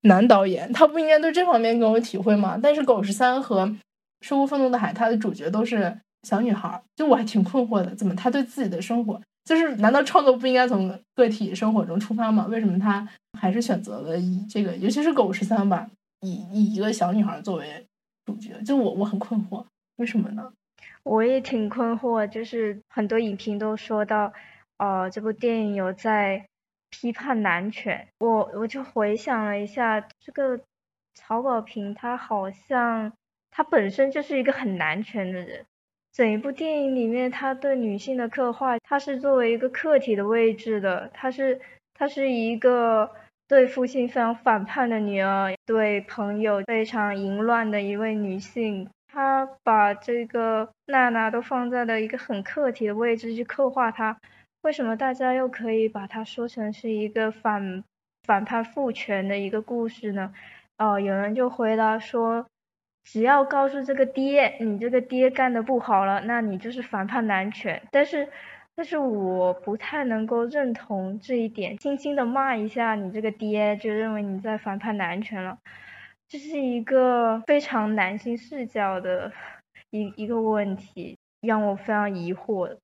[0.02, 2.60] 男导演，他不应该对这方面更有体会吗？
[2.62, 3.65] 但是《狗十三》和
[4.22, 12.48] 《生活愤怒的海》，他的主角都是小女孩，就我还挺困惑的，怎么她对自己的生活，就是难道创作不应该从个体生活中出发吗？
[12.48, 13.08] 为什么她
[13.40, 15.90] 还是选择了以这个，尤其是《狗十三》吧，
[16.22, 17.86] 以以一个小女孩作为
[18.26, 18.62] 主角？
[18.64, 19.66] 就我我很困惑，
[19.98, 20.52] 为什么呢？
[21.04, 24.32] 我也挺困惑，就是很多影评都说到，
[24.78, 26.46] 哦，这部电影有在
[26.90, 28.08] 批判男权。
[28.20, 30.62] 我我就回想了一下，这个
[31.14, 33.12] 曹保平他好像
[33.52, 35.66] 他本身就是一个很男权的人，
[36.13, 41.60] 整一部电影里面，他对女性的刻画，他是作为一个客体的位置的，他是
[41.95, 43.10] 他是一个
[43.47, 48.88] 对父亲非常反叛的女儿，对朋友非常淫乱的一位女性。
[49.12, 54.17] 他把这个娜娜都放在了一个很客体的位置去刻画她，
[54.62, 57.84] 为什么大家又可以把它说成是一个反
[58.23, 60.34] 反叛父权的一个故事呢？
[60.78, 62.47] 哦，有人就回答说，
[63.04, 67.82] 只要告诉这个爹，你这个爹干的不好了，那你就是反叛男权。
[67.92, 68.28] 但是，
[68.76, 75.58] 但是我不太能够认同这一点，轻轻的骂一下你这个爹，就认为你在反叛男权了。
[76.30, 79.32] 这是一个非常男性视角的
[79.92, 82.78] 一一个问题，让我非常疑惑。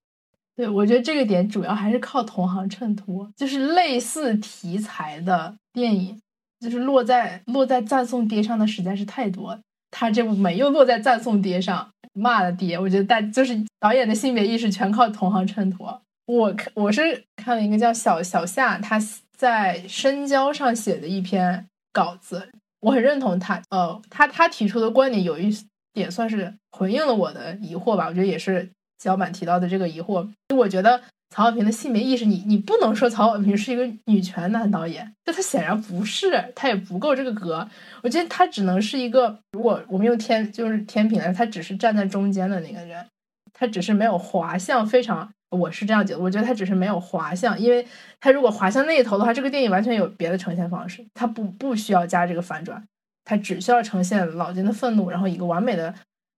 [0.55, 6.21] 对，我觉得这个点主要还是靠同行衬托，就是类似题材的电影，
[6.60, 9.62] 就是落在落在赞颂爹上的实在是太多了。
[9.91, 12.78] 他这部没有落在赞颂爹上，骂了爹。
[12.78, 16.02] 我觉得大就是导演的性别意识全靠同行衬托。
[16.25, 19.02] 我看我是看了一个叫小小夏他
[19.36, 22.49] 在深交上写的一篇稿子。
[22.82, 25.49] 我很认同他，呃，他他提出的观点有一
[25.91, 28.08] 点算是回应了我的疑惑吧。
[28.08, 28.69] 我觉得也是
[29.04, 30.30] 小满提到的这个疑惑。
[30.56, 37.67] 我觉得曹保平的性别意识，你你不能说曹保平是一个女权男导演，就他显然不是，他也不够这个格。
[38.01, 43.05] 我觉得他只能是一个，如果我们用天就是天平来说，他只是站在中间的那个人，
[43.53, 45.29] 他只是没有滑向非常。
[45.51, 47.83] 我是这样觉得，我觉得他只是没有滑向，因为
[48.19, 52.83] 他如果滑向那一头的话，这个电影完全有别的呈现方式，他不不需要加这个反转，
[53.23, 55.93] 他只需要呈现老金的愤怒，然后一个完美的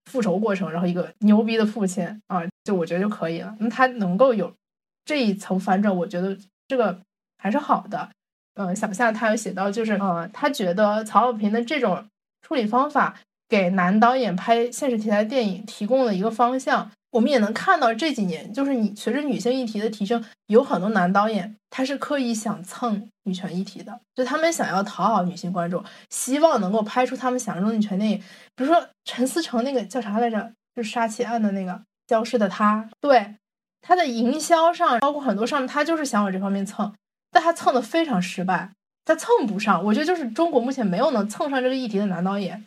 [0.10, 3.54] 复仇过程，然后一个牛逼的父亲啊，就我觉得就可以了。
[3.60, 4.54] 那他能够有
[5.06, 6.38] 这一层反转，我觉得
[6.68, 7.02] 这个
[7.38, 8.10] 还是好的。
[8.56, 12.06] 嗯，想下他有写到，就是呃，他觉得曹保平的这种
[12.42, 13.16] 处理方法
[13.48, 16.92] 给男导演拍现实题材电影提供了一个方向。
[17.12, 28.18] 我们也能看到这几年，就是你随着女性议题的提升，有很多男导演他是刻意想蹭女权议题的，就他们想要讨好女性观众，希望能够拍出他们想象中的女权电影。
[28.56, 31.74] 比如说陈思诚那个叫啥来着，就是杀妻案的那个
[32.08, 33.36] 《消失的她》，对
[33.82, 36.94] 他的营销上，包括很多上面，他就是想往这方面蹭，
[37.32, 38.72] 但他蹭的非常失败，
[39.04, 39.84] 他蹭不上。
[39.84, 42.65] 我觉得就是中国目前没有能蹭上这个议题的男导演，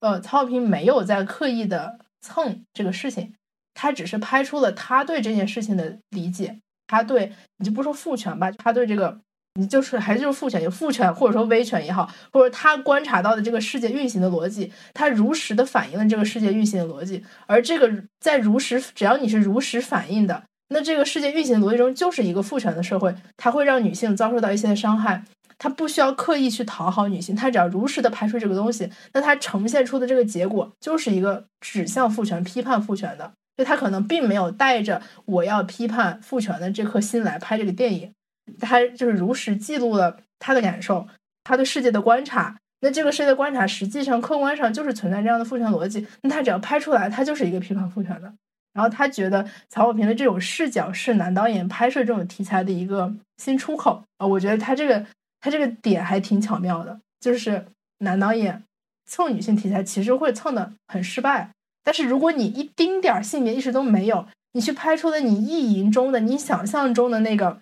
[0.00, 3.34] 呃，曹保平没有在刻意的蹭这个事情。
[3.74, 9.20] 他只是拍出了他对这件事情的理解，他对你就不说父权吧，他对这个
[9.54, 17.24] 你就是还是就是父权，有父权或者说威权也好，或者他观察到的这个世界运行的逻辑，他如实的反映了这个世界运行的逻辑。
[17.46, 25.24] 而这个在如实，只要你是如实反映的，那这个世界运行的逻辑中就是一个父权的社会，它会让女性遭受到一些伤害。
[25.60, 33.32] 他不需要刻意去讨好女性，他只要如实的拍出这个东西，那他呈现出的这个结果就是一个指向父权、批判父权的。
[33.56, 38.12] 就他可能并没有带着我要批判父权的这颗心来拍这个电影，
[38.60, 41.08] 他就是如实记录了他的感受，
[41.42, 42.56] 他对世界的观察。
[42.80, 46.06] 那这个世界的观察实际上客观上就是存在这样的父权逻辑。
[46.22, 48.32] 那他只要拍出来，他就是一个批判父权的。
[48.78, 54.24] 然后他觉得曹保平的这种视角是男导演拍摄这种题材的一个新出口啊。
[54.24, 55.04] 我觉得他这个
[55.40, 57.66] 他这个点还挺巧妙的，就是
[57.98, 58.62] 男导演
[59.04, 61.50] 蹭女性题材其实会蹭的很失败。
[61.82, 67.58] 但是如果你一丁点儿性别意识都没有，你去拍出了你意淫中的、你想象中的那个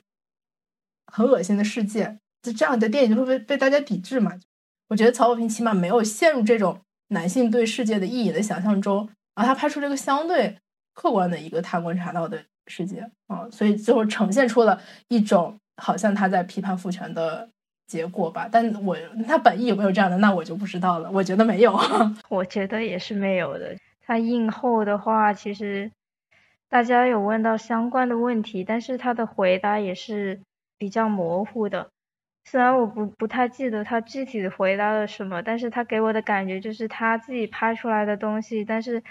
[1.11, 4.39] 很恶心的世界，就这样的电影就会被被大家抵制嘛？
[4.89, 10.59] 我觉得曹保平起码没有陷入这种男性对世界的意淫的想象中，然后他拍出这个相对
[10.97, 17.49] 客观的一个他观察到的世界啊，所以最后呈现出了一种好像他在批判父权的
[17.87, 18.49] 结果吧。
[18.51, 18.97] 但我
[19.29, 21.11] 他本意有没有这样的，那我就不知道了。
[21.13, 21.79] 我觉得没有，
[22.31, 23.77] 我觉得也是没有的。
[24.01, 25.93] 他映后的话，其实
[26.69, 30.41] 大家有问到相关的问题，但是他的回答也是
[30.79, 31.89] 比较模糊的。
[32.45, 39.03] 虽然我不不太记得他具体的回答了什么，但是他给我的感觉就是他自己拍出来的东西，但是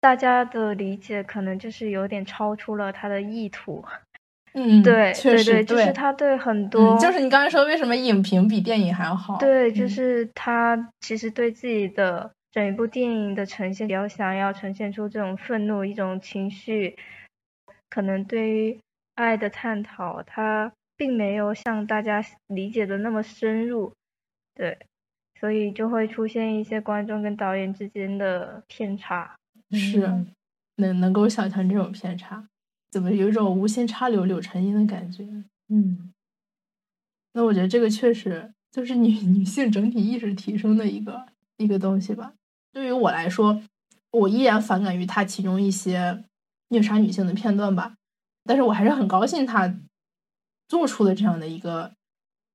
[0.00, 3.84] 大家的理解可能就是有点超出了他的意图。
[4.54, 9.36] 嗯，对，确实，就是他对很多，就是你刚才说为什么影评比电影还要好？
[9.38, 12.30] 对，就是他其实对自己的。
[12.50, 16.96] 整一部电影的呈现，比较想要呈现出这种愤怒一种情绪，
[17.90, 18.80] 可能对于
[19.14, 23.92] 爱的探讨，他并没有像大家理解的那么深入，
[24.54, 24.78] 对，
[25.38, 29.36] 所以就会出现一些观众跟导演之间的偏差。
[29.70, 30.24] 是，
[30.76, 32.48] 能能够想象这种偏差，
[32.90, 35.24] 怎么有一种无心插柳柳成荫的感觉？
[35.68, 36.12] 嗯，
[37.32, 42.34] 那我觉得这个确实就是女 女性整体意识提升的一个一个东西吧。
[42.72, 43.62] 对于我来说，
[44.10, 46.24] 我依然反感于他其中一些
[46.68, 47.94] 虐杀女性的片段吧。
[48.44, 49.74] 但是我还是很高兴他
[50.68, 51.92] 做出了这样的一个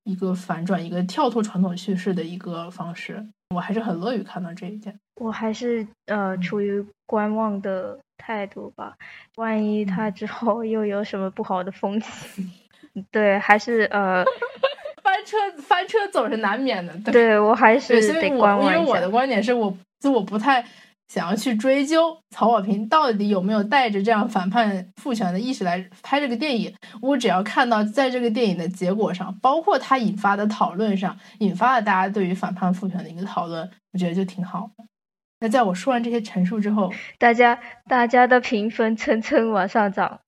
[0.04, 3.30] 一个反转，一个跳脱传统叙事的一个方式。
[3.54, 4.98] 我还是很乐于看到这一点。
[5.16, 8.96] 我还是呃处于观望的态度吧，
[9.36, 12.50] 万一他之后又有什么不好的风气，
[13.12, 14.24] 对，还是呃
[15.04, 17.12] 翻车翻车总是难免的。
[17.12, 20.66] 对我还是得观望因为我的观点是我就我不太
[21.14, 34.86] 想要去追究曹保平到底有没有带着这样反叛父权的意识来拍这个电影，我只要看到在这个电影的结果上，包括他引发的讨论上，引发了大家对于反叛父权的一个讨论，我觉得就挺好的。
[35.42, 40.22] 那在我说完这些陈述之后，大家大家的评分蹭蹭往上涨，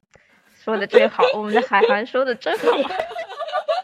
[0.63, 2.65] 说的真好，我们的海涵说的真好，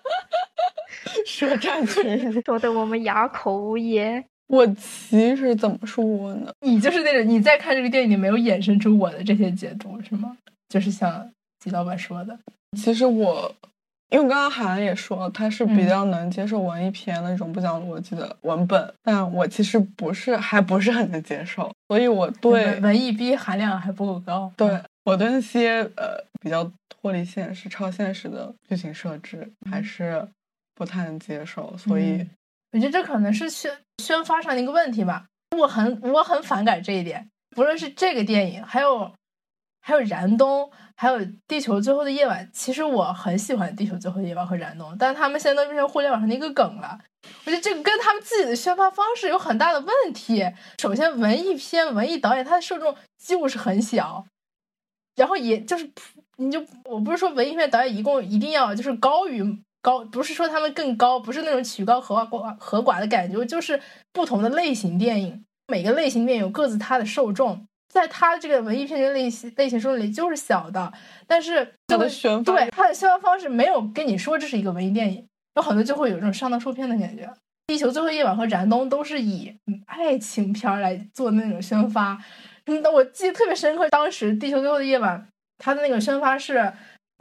[1.26, 4.26] 说战群说的我们哑口无言。
[4.52, 6.52] 我其实怎么说呢？
[6.62, 10.38] 你就是那种你在看这个电影，你没有衍生出我的这些解读是吗？
[10.70, 12.38] 就是像吉老板说的，
[12.78, 13.54] 其实我。
[14.14, 24.52] 因为刚刚海涵也说，他是比较能接受文艺片那种不讲逻辑的文本，但我其实不是，还不是很能接受，所以我对文艺逼含量还不够高。
[24.58, 30.28] 对我对那些呃比较脱离现实、超现实的剧情设置还是
[30.76, 32.28] 不太能接受，所以
[32.72, 35.26] 我觉得这可能是宣宣发上的一个问题吧。
[35.58, 39.12] 我很我很反感这一点，不论是这个电影，还有。
[39.84, 41.18] 还有燃冬，还有
[41.48, 42.48] 地球最后的夜晚。
[42.54, 47.00] 其实我很喜欢地球最后的夜晚和燃冬，但他们现在都变成互联网上的一个梗了。
[47.46, 50.48] 我觉得这个跟他们自己的宣发方式有很大的问题。
[50.80, 54.24] 首先，文艺片、文艺导演他的受众就是很小，
[55.16, 55.90] 然后也就是
[56.38, 59.42] 你就我不是说文艺片导演一共一定要就是高于
[59.82, 63.80] 高，不是说他们更高，不是那种曲高和寡和寡的感觉，就是
[64.14, 67.66] 不同的类型电影，每个类型电影有各自它的受众。
[67.94, 70.94] 在他这个文艺片的类型类型书里就是小的，
[71.28, 77.30] 但是他的宣对它的宣发方式没有跟你说这是一个文艺电影，有很多就会有这种上当受骗的感觉。
[77.68, 79.54] 地球最后夜晚和燃冬都是以
[79.88, 82.18] 爱情片来做那种宣发，
[82.68, 85.28] 嗯，我记得特别深刻，当时地球最后的夜晚
[85.58, 86.72] 它的那个宣发是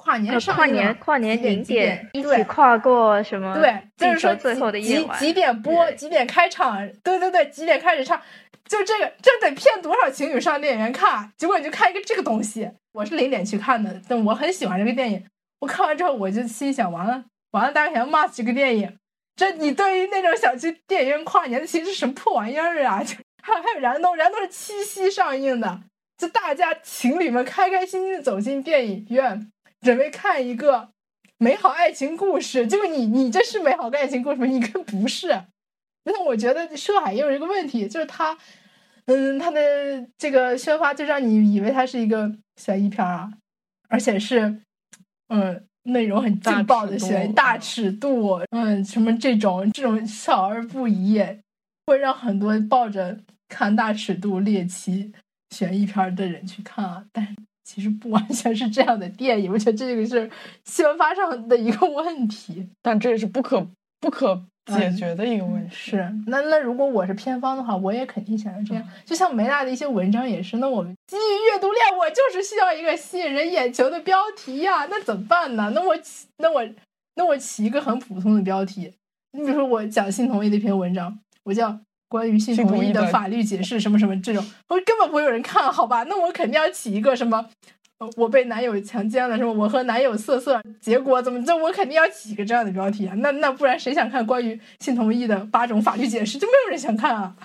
[0.01, 8.19] 跨年上跨年跨年零点一起跨过什么对，就是说最后的夜晚几几点播几点开场，对对对，几点开始唱。
[8.67, 11.31] 就这个，这得骗多少情侣上电影院看？
[11.37, 12.71] 结果你就看一个这个东西。
[12.93, 15.23] 我是零点去看的，但我很喜欢这个电影。
[15.61, 18.97] 我看完之后，我就心想：完了，完了，大家想要骂死这个电影。
[19.37, 23.03] 这你对于那种想去电影院跨年的，其实什么破玩意儿啊？
[23.43, 25.81] 还有还有燃冬，燃冬是七夕上映的，
[26.17, 29.51] 就大家情侣们开开心心的走进电影院，
[29.81, 30.91] 准备看一个
[31.39, 32.67] 美好爱情故事。
[32.67, 34.47] 结果你你这是美好的爱情故事吗？
[34.47, 35.29] 你跟不是。
[36.05, 38.39] 那我觉得涉海也有一个问题，就是他。
[39.07, 39.61] 嗯，他的
[40.17, 43.33] 这个宣发就让你以为他是一个悬疑片啊，
[43.89, 44.61] 而且是，
[45.29, 51.21] 嗯，内容很劲爆的悬，大尺度，嗯，什么这种这种少儿不宜，
[51.87, 53.19] 会让很多抱着
[53.49, 55.13] 看大尺度猎奇
[55.51, 57.05] 悬疑片的人去看啊。
[57.11, 57.35] 但
[57.73, 60.29] 其实不完全是这样的电影，我觉得这个是
[60.65, 63.65] 宣发上的一个问题，但这也是不可
[64.01, 64.43] 不可。
[64.67, 65.97] 解决的一个问题是，
[66.29, 68.89] 那那如果我是偏方的话，我也肯定想要这样。
[69.05, 75.73] 就像梅娜的一些文章也是，那我们基于阅读量，我就是需要一个吸引人眼球的标题呀，那怎么办呢？
[75.75, 76.65] 那我起，那我
[77.17, 78.93] 那我起一个很普通的标题，
[79.33, 81.81] 你比如说我讲性同意的一篇文章，我叫
[82.11, 86.03] 关于性同意的法律解释什么什么这种，我根本不会有人看好吧？
[86.09, 87.49] 那我肯定要起一个什么。
[88.17, 89.53] 我被男友强奸了，什么？
[89.53, 91.55] 我和男友色色，结果怎么这？
[91.55, 93.15] 我肯定要起一个这样的标题啊！
[93.19, 96.39] 那那不然谁想看关于性同意的八种法律解释？
[96.39, 97.37] 就没有人想看啊！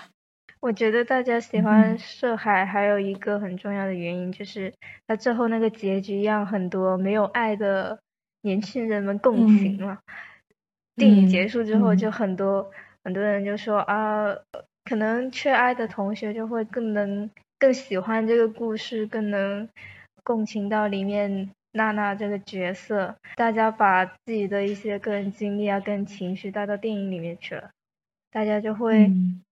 [0.60, 4.72] 我觉得大家喜欢涉海还有一个很重要的原因，就是
[5.06, 7.98] 他最后那个结局让很多没有爱的
[8.40, 9.98] 年轻人们共情了。
[10.96, 12.70] 电影结束之后，就很多
[13.06, 14.36] 很多人就说啊，
[14.82, 19.68] 可能缺爱的同学就会更能更喜欢这个故事，更能。
[20.24, 27.70] 共情到里面娜娜这个角色，大家把自己的一些个人经历啊、跟情绪带到电影里面去了，
[28.32, 29.08] 大家就会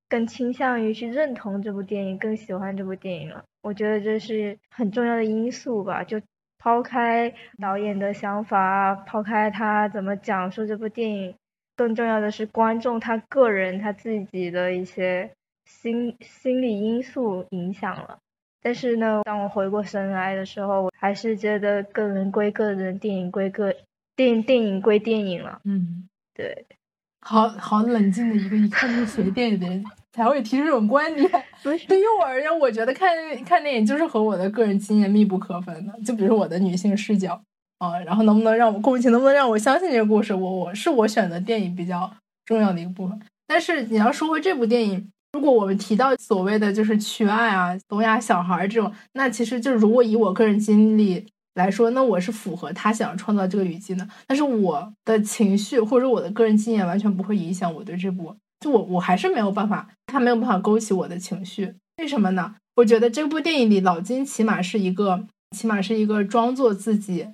[0.09, 3.45] 更倾向于去认同这部电影，更喜欢这部电影了。
[3.63, 6.03] 我觉得这是很重要的因素吧。
[6.03, 6.21] 就
[6.59, 7.33] 抛开
[7.63, 11.37] 导演的想法，抛开他怎么讲述这部电影，
[11.77, 15.31] 更重要的是观众他个人他自己的一些
[15.65, 18.19] 心心理因素影响了。
[18.63, 23.75] 但是呢，当我回过神来的时候，我还是觉得个人归个人，电影归个
[24.17, 25.61] 电电影归电影了。
[25.65, 26.65] 嗯，对，
[27.21, 31.31] 好好冷静的一个一看就学电影的人才会提出这种观点。
[31.63, 33.11] 对于我而言，我觉得看
[33.45, 35.93] 看电影就是和我的个人经验密不可分的。
[36.03, 37.39] 就比如说我的女性视角
[37.79, 42.11] 啊、然后能不能让我共情，能不能让我相信这个故事，我我是我选择电影比较
[42.47, 43.21] 重要的一个部分。
[43.47, 54.09] 但是你要说回这部电影，如果我们提到所谓的就是缺爱啊、聋哑小孩这种，那其实就如果以我个人经历来说，那我是符合他想要创造这个语境的。
[54.27, 61.75] 但是我的情绪或者我的个人经验完全不会影响我对这部，就我我还是没有办法，他没有办法勾起我的情绪。
[61.99, 62.55] 为什么呢？
[62.77, 67.29] 我觉得这部电影里老金起码是一个，起码是一个装作自己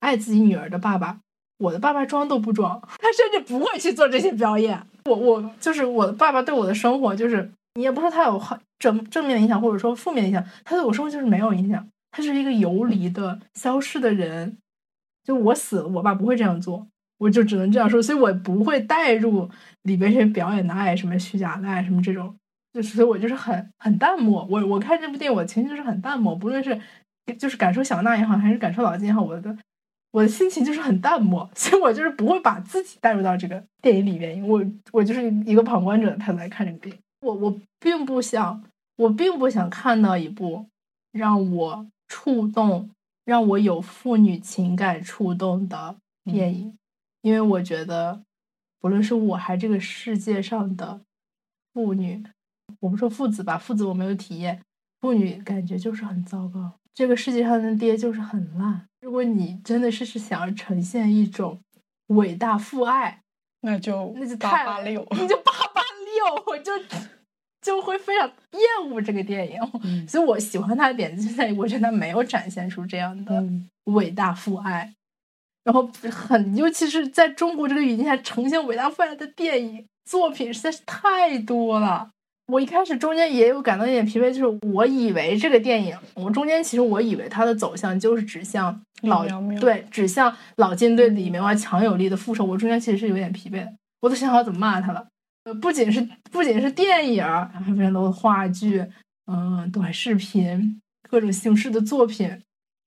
[0.00, 1.18] 爱自己女儿的爸爸。
[1.58, 4.80] 我的爸爸装都不装，他甚至不会去做这些表演。
[5.06, 11.84] 我我就是我的爸爸对我的生活，就是你也不说他有好正正面的影响，或者说负面影响，他对我生活就是没有影响。
[12.12, 14.56] 他是一个游离的、消失的人。
[15.24, 16.86] 就我死了，我爸不会这样做，
[17.18, 18.00] 我就只能这样说。
[18.00, 19.50] 所以我不会带入
[19.82, 22.34] 里边这些表演的爱，什么虚假的爱，什么这种。
[22.72, 24.46] 就是所以我就是很很淡漠。
[24.48, 26.80] 我我看这部电影，我情绪是很淡漠，不论是
[27.36, 29.56] 就是感受小娜也好，还是感受老金也好，我的
[30.10, 37.00] 我的心情就是很淡漠， 所以我就是不会把自己带入到这个电影里面，因为我我就是一个旁观者的态度来看这个电影。
[37.20, 38.64] 我我并不想，
[38.96, 40.66] 我并不想看到一部
[41.12, 42.90] 让我触动、
[43.24, 46.78] 让我有父女情感触动的电影，
[47.22, 48.22] 因为我觉得，
[48.80, 51.00] 不论是我还是这个世界上的
[51.74, 52.24] 妇女，
[52.80, 54.62] 我不说父子吧，父子我没有体验，
[55.00, 56.77] 妇女感觉就是很糟糕。
[56.94, 58.86] 这个世界上的爹就是很烂。
[59.00, 61.60] 如果你真的是是想要呈现一种
[62.08, 63.20] 伟大父爱，
[63.60, 65.06] 那就那就八太八六。
[65.12, 66.72] 你就八八六，我就
[67.60, 69.60] 就会非常厌恶这个电影。
[69.84, 74.94] 嗯所以我喜欢他的点就在于，我觉得他没有展现出这样的嗯伟大父爱。
[75.64, 82.10] 然后很，尤其是在中国这个语境下呈现伟大父爱的电影作品实在是太多了。
[82.48, 89.26] 我一开始中间也有感到一点疲惫，就是我以为这个电影，我中间其实我以为它的走向就是指向老
[89.60, 92.44] 对指向老金对李苗苗强有力的复仇。
[92.44, 95.06] 我中间其实是有点疲惫的，我都想好怎么骂他了。
[95.44, 98.82] 呃，不仅是不仅是电影儿，还有非常多的话剧，
[99.26, 100.80] 嗯、短视频，
[101.10, 102.40] 各种形式的作品。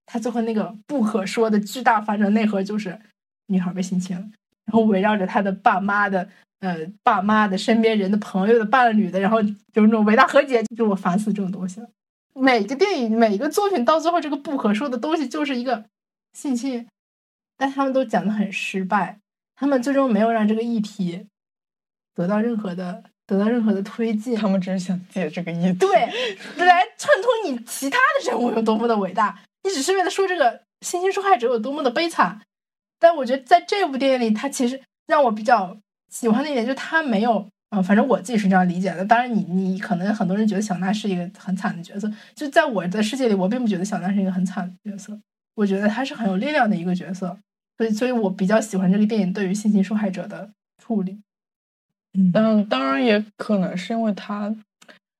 [0.07, 2.99] 他最后那个不可说的巨大反转内核就是
[3.47, 4.23] 女孩被性侵了，
[4.65, 6.27] 然后围绕着他的爸妈的
[6.61, 11.87] 呃爸妈的身边人的朋友的伴侣的，然后就是那种伟大和解，就我烦死这种东西了。
[12.33, 15.83] 每个电影每个作品到最后这个不可说的东西就是一个
[16.33, 16.87] 信息，
[17.57, 19.19] 但他们都讲的很失败，
[19.55, 21.27] 他们最终没有让这个议题
[22.15, 24.35] 得到任何的得到任何的推进。
[24.35, 32.39] 他们只是想借这个意对，来衬托你其他的人物有多么的伟大，你只是为了说这个性侵受害者有多么的悲惨。
[32.97, 35.77] 但我觉得在这部电影里，他其实让我比较
[36.11, 39.03] 喜欢的一点就是他没有，嗯、反正我自己是这样理解的。
[39.03, 45.19] 当然你，你可能很多人觉得小娜是一个很惨的角色，就在我的世界里，我并不觉得小娜是一个很惨的角色，
[45.55, 47.37] 我觉得她是很有力量的一个角色。
[47.77, 51.19] 所以，所以我比较喜欢这个电影对于性侵受害者的处理。
[52.13, 54.53] 嗯但当然也可能是因为他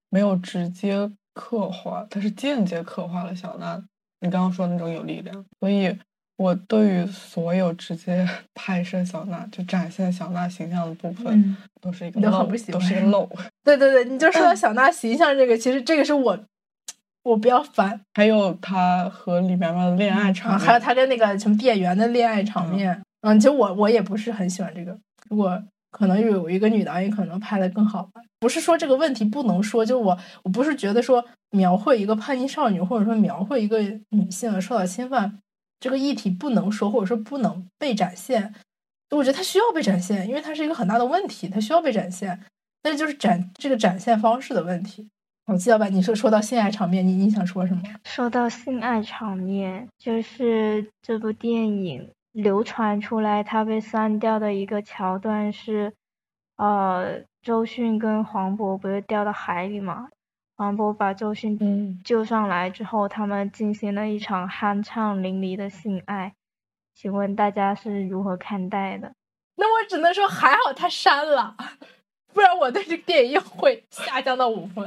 [0.09, 3.81] 没有直接刻画，他是间接刻画了小娜
[4.19, 5.97] 你刚刚说的那种有力量，所以
[6.41, 13.07] 我对于所有直接 拍摄小娜就展现小娜形象的部分，嗯，都是一个很漏不喜欢都是一个。
[13.07, 13.29] 漏。
[13.63, 16.39] 对对对，你就说到小娜形象这个，其实这个是我
[17.23, 18.01] 我比较烦。
[18.15, 24.97] 还有他和李苗苗的恋爱场啊，还有他跟那个什么店员的恋爱场面，嗯，其实我我也不是很喜欢这个，
[25.29, 25.61] 如果
[25.91, 28.21] 可能有一个女导演可能拍的更好吧。
[28.39, 33.79] 不是说这个问题不能说，就我我不是觉得说描绘一个叛逆少女，或者说描绘一个
[34.09, 35.37] 女性受到侵犯
[35.81, 38.53] 这个议题不能说，或者说不能被展现。
[39.09, 42.39] 我觉得它需要被展现，因为它是一个很大的问题，它需要被展现。
[42.81, 45.09] 但是就是展这个展现方式的问题。
[45.47, 47.81] 我，季老板，你说说到性爱场面，你你想说什么？
[48.05, 55.91] 说到性爱场面，就是这部电影流传出来，它被删掉的一个桥段是，
[56.57, 60.07] 呃，周迅跟黄渤不是掉到海里嘛？
[60.61, 66.35] 黄渤把周迅嗯，救上来之后，他们进行了一场酣畅淋漓的性爱。
[66.93, 69.11] 请问大家是如何看待的？
[69.55, 71.55] 那我只能说还好他删了，
[72.31, 74.85] 不然我对这个电影又会下降到五分。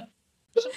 [0.54, 0.74] 什么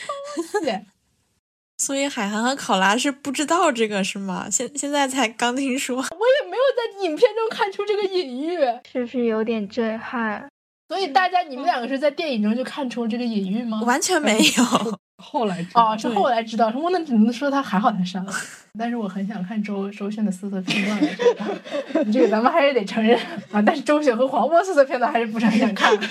[0.63, 0.85] 东西？
[1.77, 4.49] 所以海涵和考拉是不知道这个是吗？
[4.49, 5.97] 现现在才刚听说。
[5.97, 8.57] 我也没有在影片中看出这个隐喻，
[8.91, 10.49] 是不是有点震撼？
[10.87, 13.81] 所以大家你们两个是在电影中就看出了这个隐喻吗？
[13.85, 14.99] 完全没有。
[15.21, 18.31] 后来知道哦，是后来知道，我那只能说他还好他删了，
[18.77, 23.19] 但是我很想看周周迅的色色片段来着， 这个咱们还是得承认
[23.51, 23.61] 啊。
[23.61, 25.91] 但是周迅和黄渤色色片段还是不是很想看。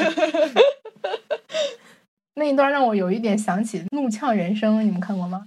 [2.34, 5.46] 那一段让我有一点想起《怒呛人生》，你们看过吗？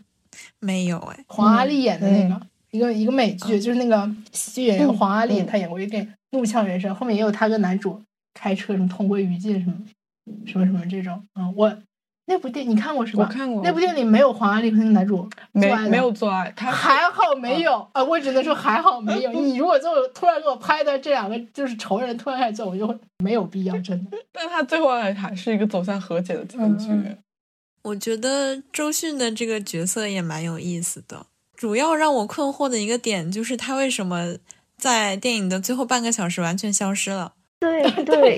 [0.59, 7.99] 没有哎，黄阿丽演的那个、嗯一个一个美剧，就是那个喜剧演员嗯黄阿丽，嗯她演过一个电影《怒呛人生》，后面也有她跟男主
[8.39, 9.73] 开车什么同归于尽什么
[10.45, 11.21] 什么什么这种。
[11.35, 11.77] 嗯，我
[12.25, 13.25] 那部电你看过是吧？
[13.27, 19.31] 我看过那部电影里没有黄阿丽和那个男主没做爱的没有做爱，他还好没有啊、我只能说还好没有。
[19.33, 24.17] 你如果就突然给我拍的这两个就是仇人突然开始做，我就会没有必要，真的。
[24.31, 27.17] 但他最后还是一个走向和解的结局。
[27.81, 31.25] 我觉得周迅的这个角色也蛮有意思的。
[31.55, 34.37] 主要让我困惑的一个点就是他为什么
[34.77, 38.38] 在电影的最后半个小时完全消失了，对 对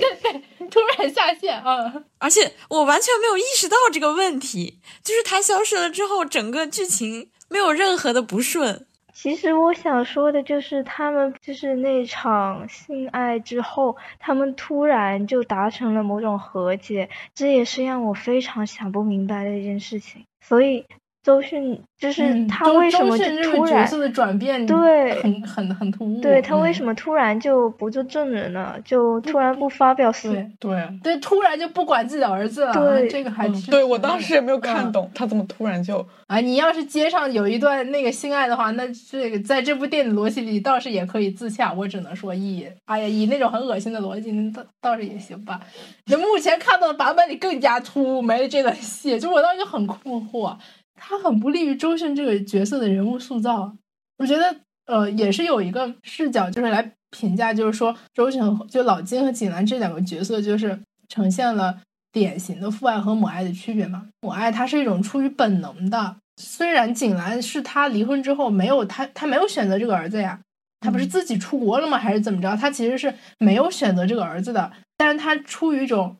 [0.68, 2.04] 突然下线啊！
[2.18, 8.86] 而且我完全没有意识到这个问题，就是他消失了之后，整个剧情没有任何的不顺。
[9.14, 20.24] 其实我想说的就是，他们就是那场性爱之后，他们突然就达成了某种和解，这也是让我非常想不明白的一件事情。
[20.40, 20.84] 所以
[21.22, 26.20] 周迅就是嗯他为什么突然角色的转变，对很很很突兀。
[26.20, 30.32] 对他为嗯什么突然就不做证人了，就突然不发表思？
[30.32, 41.72] 对对，对，突然就不管自己的儿子了，对这个还是嗯对我当时也没有嗯看懂，他怎么突然就啊，你要是街上有一段那个性爱的话，那这个在这部电影逻辑里倒是也可以自洽。
[41.72, 45.60] 我只能说以，哎呀，以那种很恶心的逻辑，那倒倒是也行吧。
[46.06, 50.56] 那目前看到的版本里更加突兀，没了这段戏，就我当时就很困惑，
[50.94, 53.76] 他很不利于周迅这个角色的人物塑造。
[54.18, 60.78] 我觉得，呃，也是有一个视角，就是来评价，就是说周迅和就老金和锦兰这两个角色，就是
[61.08, 61.78] 呈现了
[62.12, 64.08] 典型的父爱和母爱的区别嘛。
[64.20, 70.40] 母爱它是一种出于本能的，虽然锦兰是他离婚之后没有他他没有选择这个儿子呀，
[70.80, 71.98] 他不是自己出国了吗？
[71.98, 72.56] 还是怎么着？
[72.56, 76.16] 他其实是没有选择这个儿子的，但是他出于一种，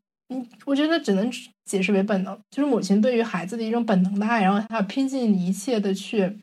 [0.65, 1.31] 我觉得只能
[1.65, 6.39] 解释为本能，就是母亲对于孩子的一种本能的爱，然后他拼尽一切的去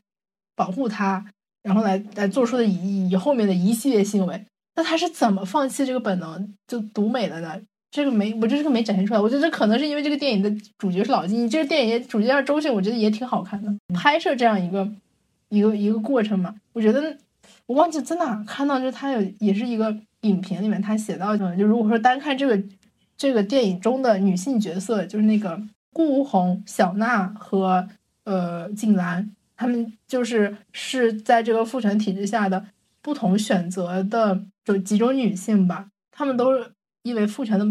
[0.56, 1.24] 保护他，
[1.62, 4.44] 然后来来做出的以以后面的一系列行为。
[4.76, 7.60] 那他是怎么放弃这个本能就独美了呢？
[7.90, 9.20] 这个没，我觉得这个没展现出来。
[9.20, 13.74] 我觉得可能是因为这个电影的主角是老金，这个电影主角是周迅，我觉得也挺好看的。
[13.92, 14.88] 拍摄这样一个
[15.48, 17.16] 一个一个过程嘛，我觉得
[17.66, 22.56] 我忘记在哪看到，就是他有也是一个影评里面他写到，就如果说单看这个
[23.20, 25.60] 这个电影中的女性角色，就是那个
[25.92, 27.86] 顾红、小娜和
[28.24, 32.68] 呃静兰，她们就是是在这个父权体制下的
[33.02, 37.64] 不同选择的就几种女性吧，她们都是因为父权的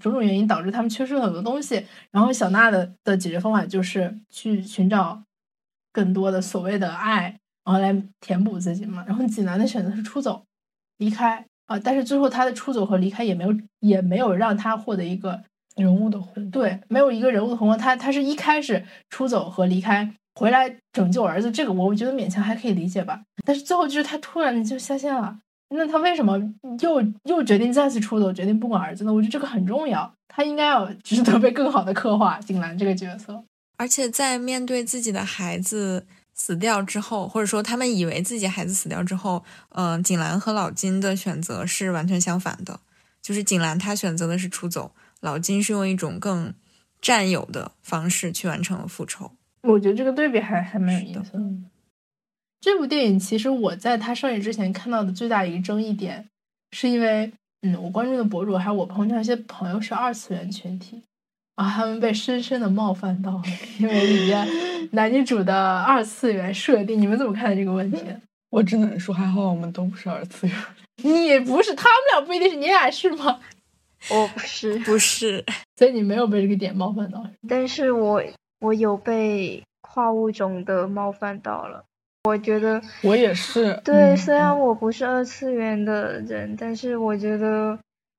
[0.00, 1.84] 种种原因导致她们缺失了很多东西。
[2.12, 5.24] 然后小娜的的解决方法就是去寻找
[5.92, 9.04] 更多的所谓的爱，然后来填补自己嘛。
[9.04, 10.44] 然后济南的选择是出走，
[10.98, 15.42] 离开啊，但是最后他的出走和离开也没有也没有让他获得一个
[15.76, 16.50] 人物的红？
[16.50, 17.78] 对，没有一个人物的红光。
[17.78, 23.22] 他他是一开始出走和离开，回来拯救儿子，这个我觉得勉强还可以理解吧。
[23.44, 25.38] 但是最后就是他突然就下线了，
[25.70, 26.38] 那他为什么
[26.80, 29.12] 又又决定再次出走，决定不管儿子呢？
[29.12, 33.42] 我觉得这个很重要，他应该要值得被更好的刻画景兰这个角色。
[33.78, 42.80] 而且在面对自己的孩子死掉之后，或者说他们以为自己孩子死掉之后，嗯、锦兰和老金的选择是完全相反的。
[43.20, 46.52] 就是锦兰她选择的是出走，老金是用一种更
[47.00, 49.30] 占有的方式去完成了复仇。
[49.62, 51.40] 我觉得这个对比还还蛮有意思的。
[52.60, 56.28] 这部电影其实我在它上映之前看到的最大一个争议点，
[56.72, 61.02] 是因为嗯，我关注的博主还有我朋友圈一些朋友是二次元群体
[61.56, 63.42] 啊，他们被深深的冒犯到了，
[63.78, 64.46] 因为里面
[64.92, 68.02] 男女主的二次元设定，你们怎么看待这个问题？
[68.50, 70.56] 我只能说还好我们都不是二次元。
[71.02, 73.38] 你不是，他们俩不一定是，你俩是吗？
[74.10, 75.44] 我不是， 不是，
[75.76, 77.24] 所以你没有被这个点冒犯到。
[77.48, 78.22] 但是我
[78.60, 81.84] 我有被跨物种的冒犯到了。
[82.24, 87.78] 我觉得我也是，对，嗯虽然我不是二次元的人，但是我觉得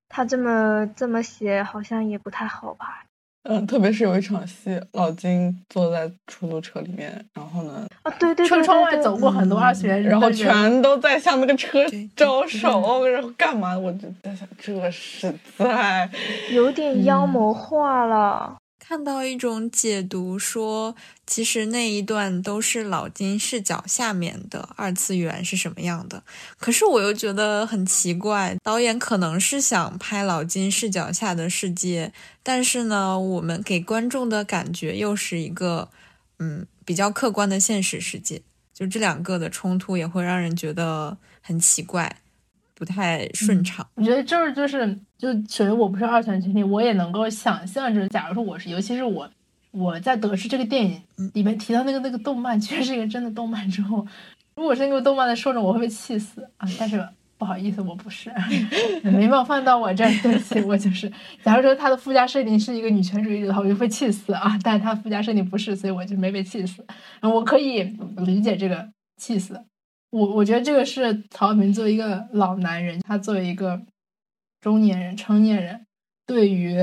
[0.09, 3.05] 他这么这么写好像也不太好吧？
[3.43, 11.79] 嗯，特别是有一场戏，老金坐在出租车里面，然后呢，啊，对对对车窗外走过很多二次元人，然后全都在向那个车
[12.15, 13.77] 招手，然后干嘛？
[13.77, 16.09] 我就在想，这实在，
[16.51, 18.55] 有点妖嗯魔化了。
[18.86, 20.93] 看到一种解读说，
[21.25, 26.21] 其实那一段都是老金视角下面的二次元是什么样的。
[26.59, 32.11] 可是我又觉得很奇怪，导演可能是想拍老金视角下的世界，
[32.43, 35.89] 但是呢，我们给观众的感觉又是一个
[36.39, 38.41] 嗯比较客观的现实世界。
[38.73, 42.17] 就这两个的冲突也会让人觉得很奇怪，
[42.76, 43.86] 不太顺畅。
[43.95, 49.30] 我觉得就是就是就首先我不是二次元群体，我也能够想象就是，假如说我是，尤其是我
[49.71, 51.01] 我在得知这个电影
[51.34, 54.05] 里面提到那个那个动漫 居然是一个真的动漫之后，
[54.55, 56.67] 如果是那个动漫的受众，我会被气死啊！
[56.78, 57.03] 但是
[57.38, 58.32] 不好意思，我不是，
[59.03, 61.11] 没冒犯到我这儿，对不起，我就是。
[61.43, 64.57] 假如说他的附加设定是一个女权主义者的话，我就会气死啊！
[64.63, 66.86] 但是他附加设定不是，所以我就没被气死。
[67.21, 67.84] 我可以
[68.17, 69.59] 理解这个气死。
[70.14, 73.82] 我我觉得这个是曹晓明作为一个老男人，他作为一个
[74.61, 75.88] 中年人、成年人，
[76.28, 76.78] 对于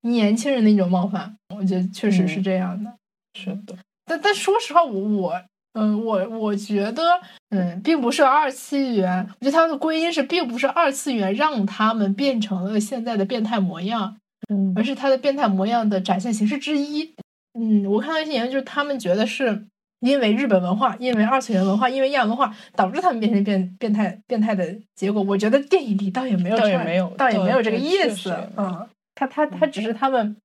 [0.00, 2.90] 年轻人的一种冒犯，我觉得确实是这样的。
[3.34, 3.76] 是的，
[4.06, 5.42] 但但说实话，我我
[5.74, 7.02] 嗯，我我觉得
[7.50, 14.16] 嗯，并不是二次元，我觉得他们的归因是，并不是二次元让他们变成了现在的变态模样，
[14.48, 17.14] 嗯而是他的变态模样的展现形式之一。
[17.52, 19.66] 嗯，我看到一些研究，就是他们觉得是
[20.06, 25.20] 因为日本文化、因为二次元文化、因为亚文化导致他们变成变变态变态的结果。
[25.22, 30.36] 我觉得电影里倒也没有倒也没有倒也没有这个意思嗯，他他他只是他们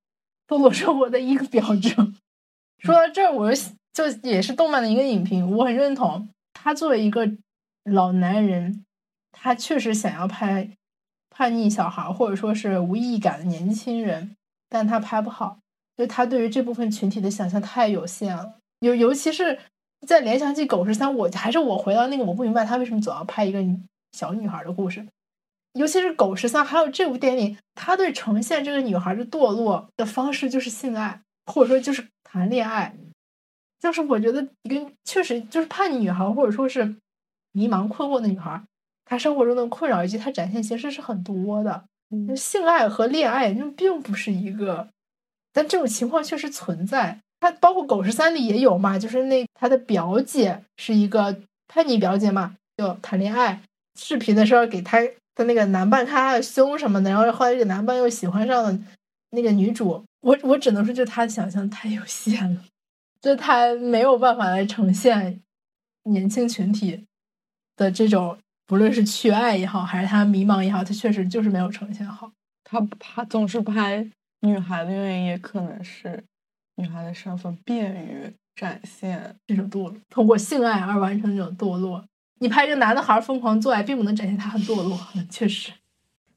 [0.47, 2.15] 堕落生活的一个表征。
[2.83, 3.61] 说到这儿，我就
[4.09, 7.29] 就也是动漫的一个影评，我很认同他作为一个
[7.83, 8.83] 老男人，
[9.31, 10.71] 他确实想要拍
[11.29, 14.35] 叛逆小孩儿或者说是无意义感的年轻人，
[14.67, 15.59] 但他拍不好，
[15.95, 18.60] 就他对于这部分群体的想象太有限了。
[18.81, 19.57] 尤尤其是
[20.05, 23.59] 在联想起《狗十三》，我还是我回到那个，我不明白他为什么总要拍一个
[24.11, 25.07] 小女孩的故事。
[25.73, 32.95] 尤其是《狗十三》，还有这部电影，他对呈现这个女孩的堕落的方式就是性爱，或者说就是谈恋爱。
[33.79, 36.97] 就是我觉得一个确实就是叛逆女孩，或者说是
[37.51, 38.61] 迷茫困惑的女孩，
[39.05, 41.85] 她生活中的困扰以及她展现形式是很多的。
[42.09, 44.89] 嗯性爱和恋爱就并不是一个，
[45.53, 47.21] 但这种情况确实存在。
[47.41, 53.61] 他包括《狗十三》里也有嘛，就是那他的表姐是一个叛逆表姐嘛，就谈恋爱，
[53.99, 54.99] 视频的时候给他
[55.35, 58.79] 的那个男伴看他的胸什么的，然后后来这个男伴又喜欢上了
[59.31, 60.05] 那个女主。
[60.21, 62.63] 我我只能说，就他的想象太有限了，
[63.19, 65.41] 就他没有办法来呈现
[66.03, 67.05] 年轻群体
[67.75, 68.37] 的这种，
[68.67, 72.31] 不论是缺爱也好，还是他迷茫也好，他确实就是没有呈现好。
[72.63, 74.07] 他拍总是拍
[74.41, 76.23] 女孩的原因，也可能是
[76.81, 79.35] 女孩的身份便于展现。
[79.47, 82.03] 这种堕落，通过性爱而完成这种堕落。
[82.39, 85.71] 你拍这个男的孩儿疯狂做爱，并不能展现他很堕落， 确实。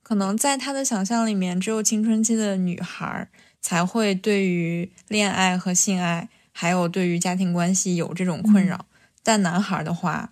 [0.03, 3.29] 可能在他的想象里面，只有青春期的女孩儿
[3.63, 8.85] 才会对于恋爱和性爱，还有对于家庭关系有这种困扰。
[9.23, 10.31] 但男孩儿的话，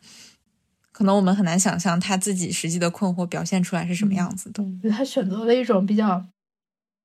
[0.93, 4.63] 可能我们很难想象他自己实际的困惑表现出来是什么样子的。
[4.91, 6.23] 他选择了一种比较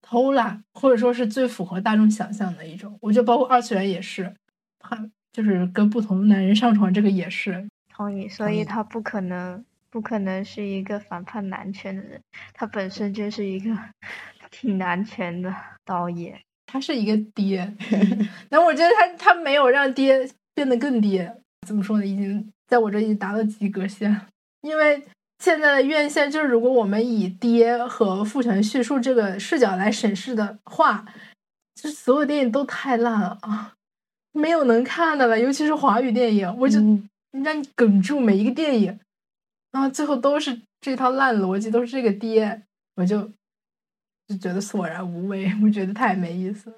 [0.09, 2.97] 偷懒，或者说是最符合大众想象的一种。
[3.01, 4.33] 我觉得包括二次元也是，
[4.79, 4.97] 他
[5.33, 7.67] 就是跟不同的男人上床，这个也是。
[7.93, 12.21] 同意，所以他不可能不可能是一个反叛男权的人，
[12.53, 13.77] 他本身就是一个
[14.49, 15.53] 挺男权的
[15.83, 16.39] 导演。
[16.65, 17.75] 他是一个爹，
[18.49, 21.35] 但我觉得他他没有让爹变得更爹。
[21.67, 22.05] 怎么说呢？
[22.05, 24.27] 已经在我这里达到及格线了，
[24.61, 25.03] 因为
[25.39, 31.05] 现在的院线就是，如果我们以爹和父权叙述这个视角来审视的话，
[31.75, 33.73] 就是所有电影都太烂了啊，
[34.31, 37.07] 没有能看的了，尤其是华语电影，我就嗯
[37.43, 38.99] 让你哽住每一个电影，
[39.71, 42.63] 然后最后都是这套烂逻辑，都是这个爹，
[42.95, 43.21] 我就
[44.27, 46.73] 就觉得索然无味，我觉得太没意思。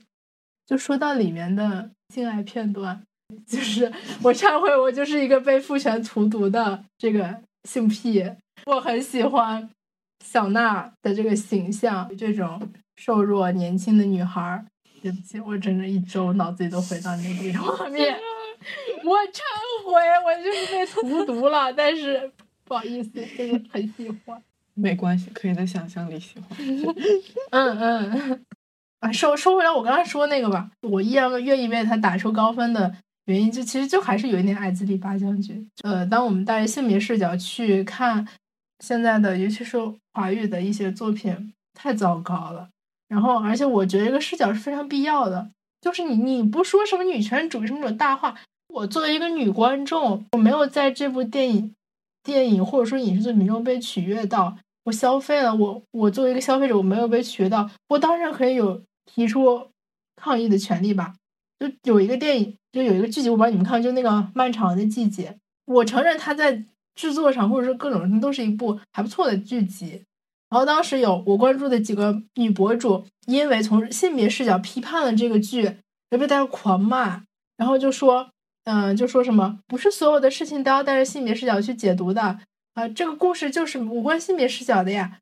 [0.65, 3.01] 就说到里面的性爱片段，
[3.47, 3.91] 就是
[4.21, 8.31] 我忏悔，我就是一个被父权荼毒的这个性癖，
[8.65, 9.69] 我很喜欢
[10.23, 12.61] 小娜的这个形象，这种
[12.97, 14.65] 瘦弱年轻的女孩儿。
[15.01, 18.19] 对不起，我整整一周脑子里都回到那个画面。
[19.05, 19.39] 我忏
[19.85, 19.93] 悔，
[20.25, 22.29] 我就是被荼毒了，但是
[22.65, 24.43] 不好意思，真的很喜欢。
[24.73, 26.49] 没关系，可以在想象里喜欢。
[27.51, 28.45] 嗯嗯，
[28.99, 32.93] 啊，说说回来，我刚才说那个吧，我依然愿意为他打出高分的
[33.29, 35.69] 原因，就其实就还是有一点爱兹里八将军。
[35.83, 38.27] 呃，当我们带着性别视角去看
[38.79, 39.77] 现在的，尤其是
[40.13, 42.69] 华语的一些作品，太糟糕了。
[43.07, 48.35] 然后，而且我觉得这个视角是非常必要的，就是你你不说什么女权主义什么种大话，
[48.67, 51.75] 我作为一个女观众，我没有在这部电影、
[52.23, 59.67] 电影或者说影视作品中被取悦到，我消费了，我我作为一个消费者，我没有被取悦到，我当然可以有提出
[60.15, 61.13] 抗议的权利吧。
[61.59, 65.31] 就有一个电影，就有一个剧集，我不知道你们看，就那个《漫长的季节》，
[65.65, 66.65] 我承认它在
[66.95, 70.03] 制作上或者说各种上都是一部还不错的剧集。
[70.49, 75.77] 然后当时有我关注的几个女博主，因为从性别视角批判了这个剧，
[76.09, 77.23] 就被大家狂骂，
[77.55, 78.31] 然后就说，
[78.63, 82.39] 嗯、就说什么不是所有的事情都要带着性别视角去解读的，
[82.73, 85.19] 啊、这个故事就是无关性别视角的呀。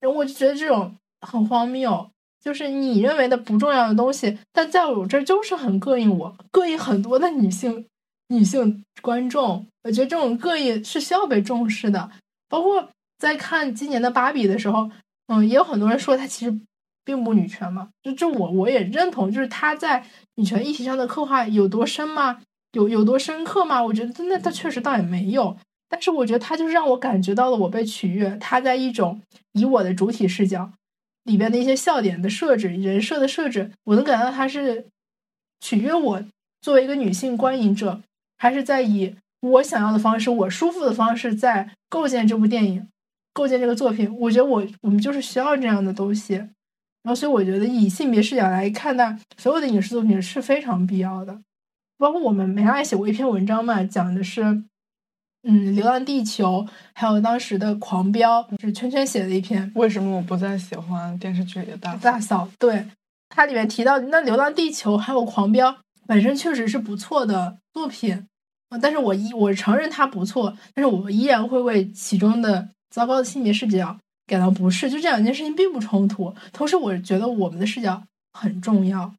[0.00, 2.08] 然后我就觉得这种很荒谬，
[2.40, 7.86] 就是你认为的不重要的东西，但在我这儿就是很膈应我，膈应很多的女性
[8.28, 9.66] 女性观众。
[9.84, 12.10] 我觉得这种膈应是需要被重视的。
[12.48, 14.90] 包括在看今年的芭比的时候，
[15.26, 16.60] 嗯，也有很多人说她其实
[17.04, 22.40] 并不女权嘛，就这我我也认同，就是她在女权议题上的刻画有多深吗？
[22.72, 23.82] 有有多深刻吗？
[23.82, 25.56] 我觉得那她确实倒也没有。
[25.90, 29.22] 但是我觉得他就是让我感觉到了我被取悦，他在一种
[29.54, 30.70] 以我的主体视角
[31.28, 34.86] 里边的一些笑点的设置、人设的设置，我能感到他是
[35.60, 36.24] 取悦我
[36.60, 38.02] 作为一个女性观影者，
[38.38, 42.88] 还是在以我想要的方式、我舒服的方式在构建这部电影、
[43.32, 44.12] 构建这个作品。
[44.18, 46.48] 我觉得我我们就是需要这样的东西，然
[47.04, 51.40] 后所以我觉得以性别视角来看待所有的影视作品是非常必要的。
[51.98, 54.64] 包括我们梅拉也写过一篇文章嘛，讲的是。
[55.44, 56.64] 嗯，《流浪地球》
[56.94, 59.70] 还有当时的《狂飙》是圈圈写的一篇。
[59.76, 62.48] 为什么我不再喜欢电视剧里的大大嫂？
[62.58, 62.84] 对，
[63.28, 65.70] 它里面提到那《流浪地球》还有《狂飙》
[66.08, 68.26] 本身确实是不错的作品
[68.70, 74.90] 啊，但是我依我承认它不错，但是我依然会为其中的糟糕的性别视角感到不适。
[74.90, 79.14] 就这两件事情并不冲突，同时我觉得我们的视角很重要，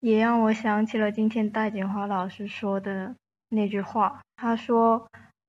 [0.00, 3.14] 也让我想起了今天戴锦华老师说的
[3.48, 5.04] 那句话，他说。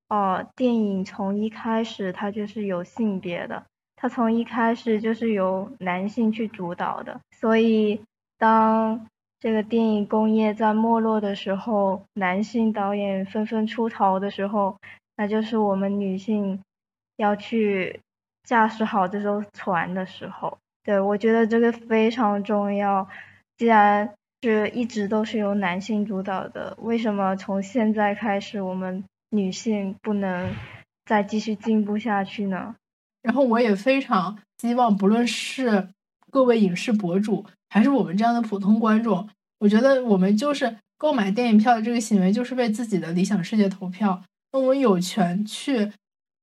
[0.08, 8.00] 哦，电影从一开始它就是有性别的，它从一开始就是由男性去主导的，所以
[8.38, 9.08] 当
[9.40, 14.78] 这个电影工业在没落的时候，男性导演纷纷出逃的时候，
[15.18, 16.62] 那就是我们女性
[17.18, 18.00] 要去
[18.44, 20.60] 驾驶好这艘船的时候。
[20.84, 23.08] 对我觉得这个非常重要，
[23.58, 29.04] 既然是一直都是由男性主导的，为什么从现在开始我们？
[29.30, 30.54] 女性不能
[31.06, 32.76] 再继续进步下去呢。
[33.22, 35.90] 然后我也非常希望，不论是
[36.32, 39.28] 各位影视博主，还是我们这样的普通观众，
[39.60, 44.22] 我觉得我们就是购买电影票的这个行为，就是为自己的理想世界投票。
[44.54, 45.92] 那我们有权去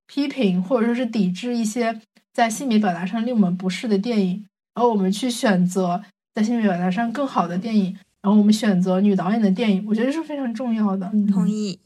[0.07, 2.01] 批评或者说是抵制一些
[2.33, 6.03] 在性别表达上令我们不适的电影，然后我们去选择
[6.35, 11.11] 在性别表达上更好的电影，然后我们选择女导演的电影，我觉得是非常重要的。
[11.33, 11.79] 同意。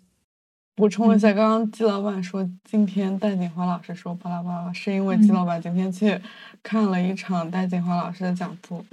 [0.76, 6.20] 补充一下，刚刚季老板说今天戴锦华老师说巴拉巴拉，是因为季老板今天去
[6.62, 8.84] 看了一场戴锦华老师的讲座，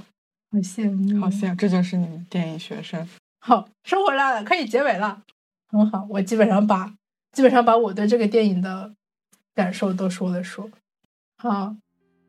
[0.49, 3.05] 好羡慕，好羡慕，这就是你们电影学生。
[3.41, 5.21] 好，收回来了，可以结尾了，
[5.67, 6.93] 很好，我基本上把
[7.33, 8.93] 基本上把我对这个电影的
[9.53, 10.69] 感受都说了说，
[11.37, 11.75] 好。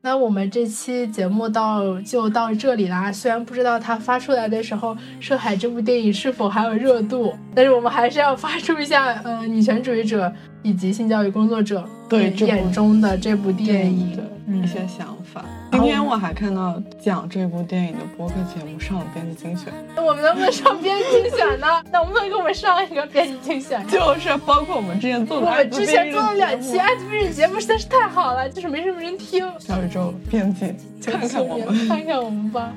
[0.07, 3.11] 那我们这期节目到就到这里啦。
[3.11, 10.31] 虽然不知道它发出来的时候，《涉海》这部电影是否还有热度，但是我们还是要发出一下，呃，女权主义者
[10.63, 14.23] 以及性教育工作者对眼中的这部电影的
[14.55, 15.43] 一些想法。
[15.75, 21.67] 今天我还看到讲这部电影的播客节目上了编辑精选，那我们能不能上编辑精选呢？
[21.91, 23.85] 能不能给我们上一个编辑精选？
[23.89, 29.51] 就是包括我们之前做的，我们之前做了两期艾滋病节目实在是太好了，就是没什么人听。
[29.59, 30.73] 小宇宙编辑，
[31.05, 32.73] 看看我们，看看我们吧。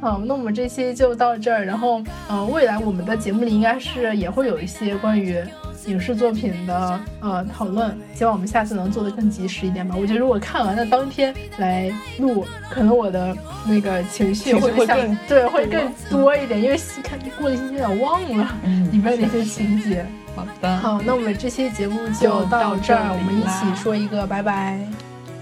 [0.00, 1.64] 好，那我们这期就到这儿。
[1.64, 5.42] 然后，嗯，未来我们的节目里应该是也会有一些关于。
[5.88, 9.94] 影视作品的呃讨论，希望我们下次能做的更及时一点吧。
[9.98, 13.36] 我觉得如果看完了当天来录，可能我的
[13.66, 18.54] 那个情绪会更对会更多一点，因为看过一星期有点忘了
[18.92, 20.04] 里面的一些情节。
[20.36, 24.78] 好的，好，那我们这期节目就到这儿，我们一起说一个拜拜，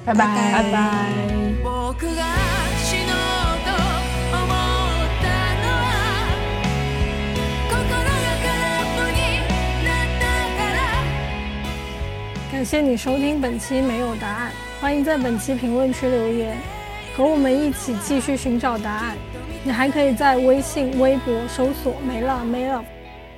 [0.05, 1.07] 拜拜，拜拜。
[12.57, 14.51] 感谢你收听本期没有答案，
[14.81, 16.57] 欢迎在本期评论区留言，
[17.15, 19.15] 和我们一起继续寻找答案。
[19.63, 22.83] 你还可以在微信、微博搜索“没了没了”，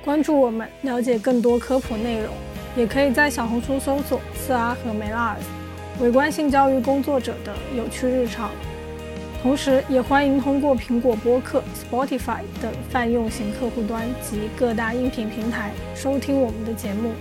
[0.05, 2.33] 关注我们，了解更多科普内容。
[2.77, 5.35] 也可以在小红书搜索“四阿和梅拉尔”，
[5.99, 8.49] 围观性教育工作者的有趣日常。
[9.43, 17.11] 同时，也欢迎通过苹果播客、Spotify 等泛用型客户端及各大音频平台收听我们的节目。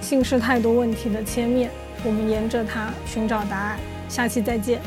[0.00, 1.70] 姓氏太多问题的切面，
[2.04, 3.78] 我们沿着它寻找答案。
[4.08, 4.80] 下期再见。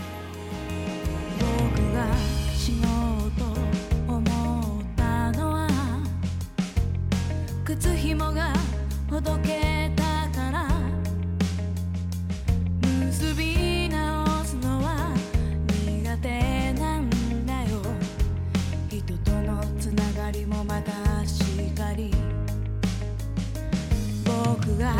[24.82, 24.95] が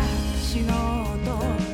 [0.62, 1.71] のうと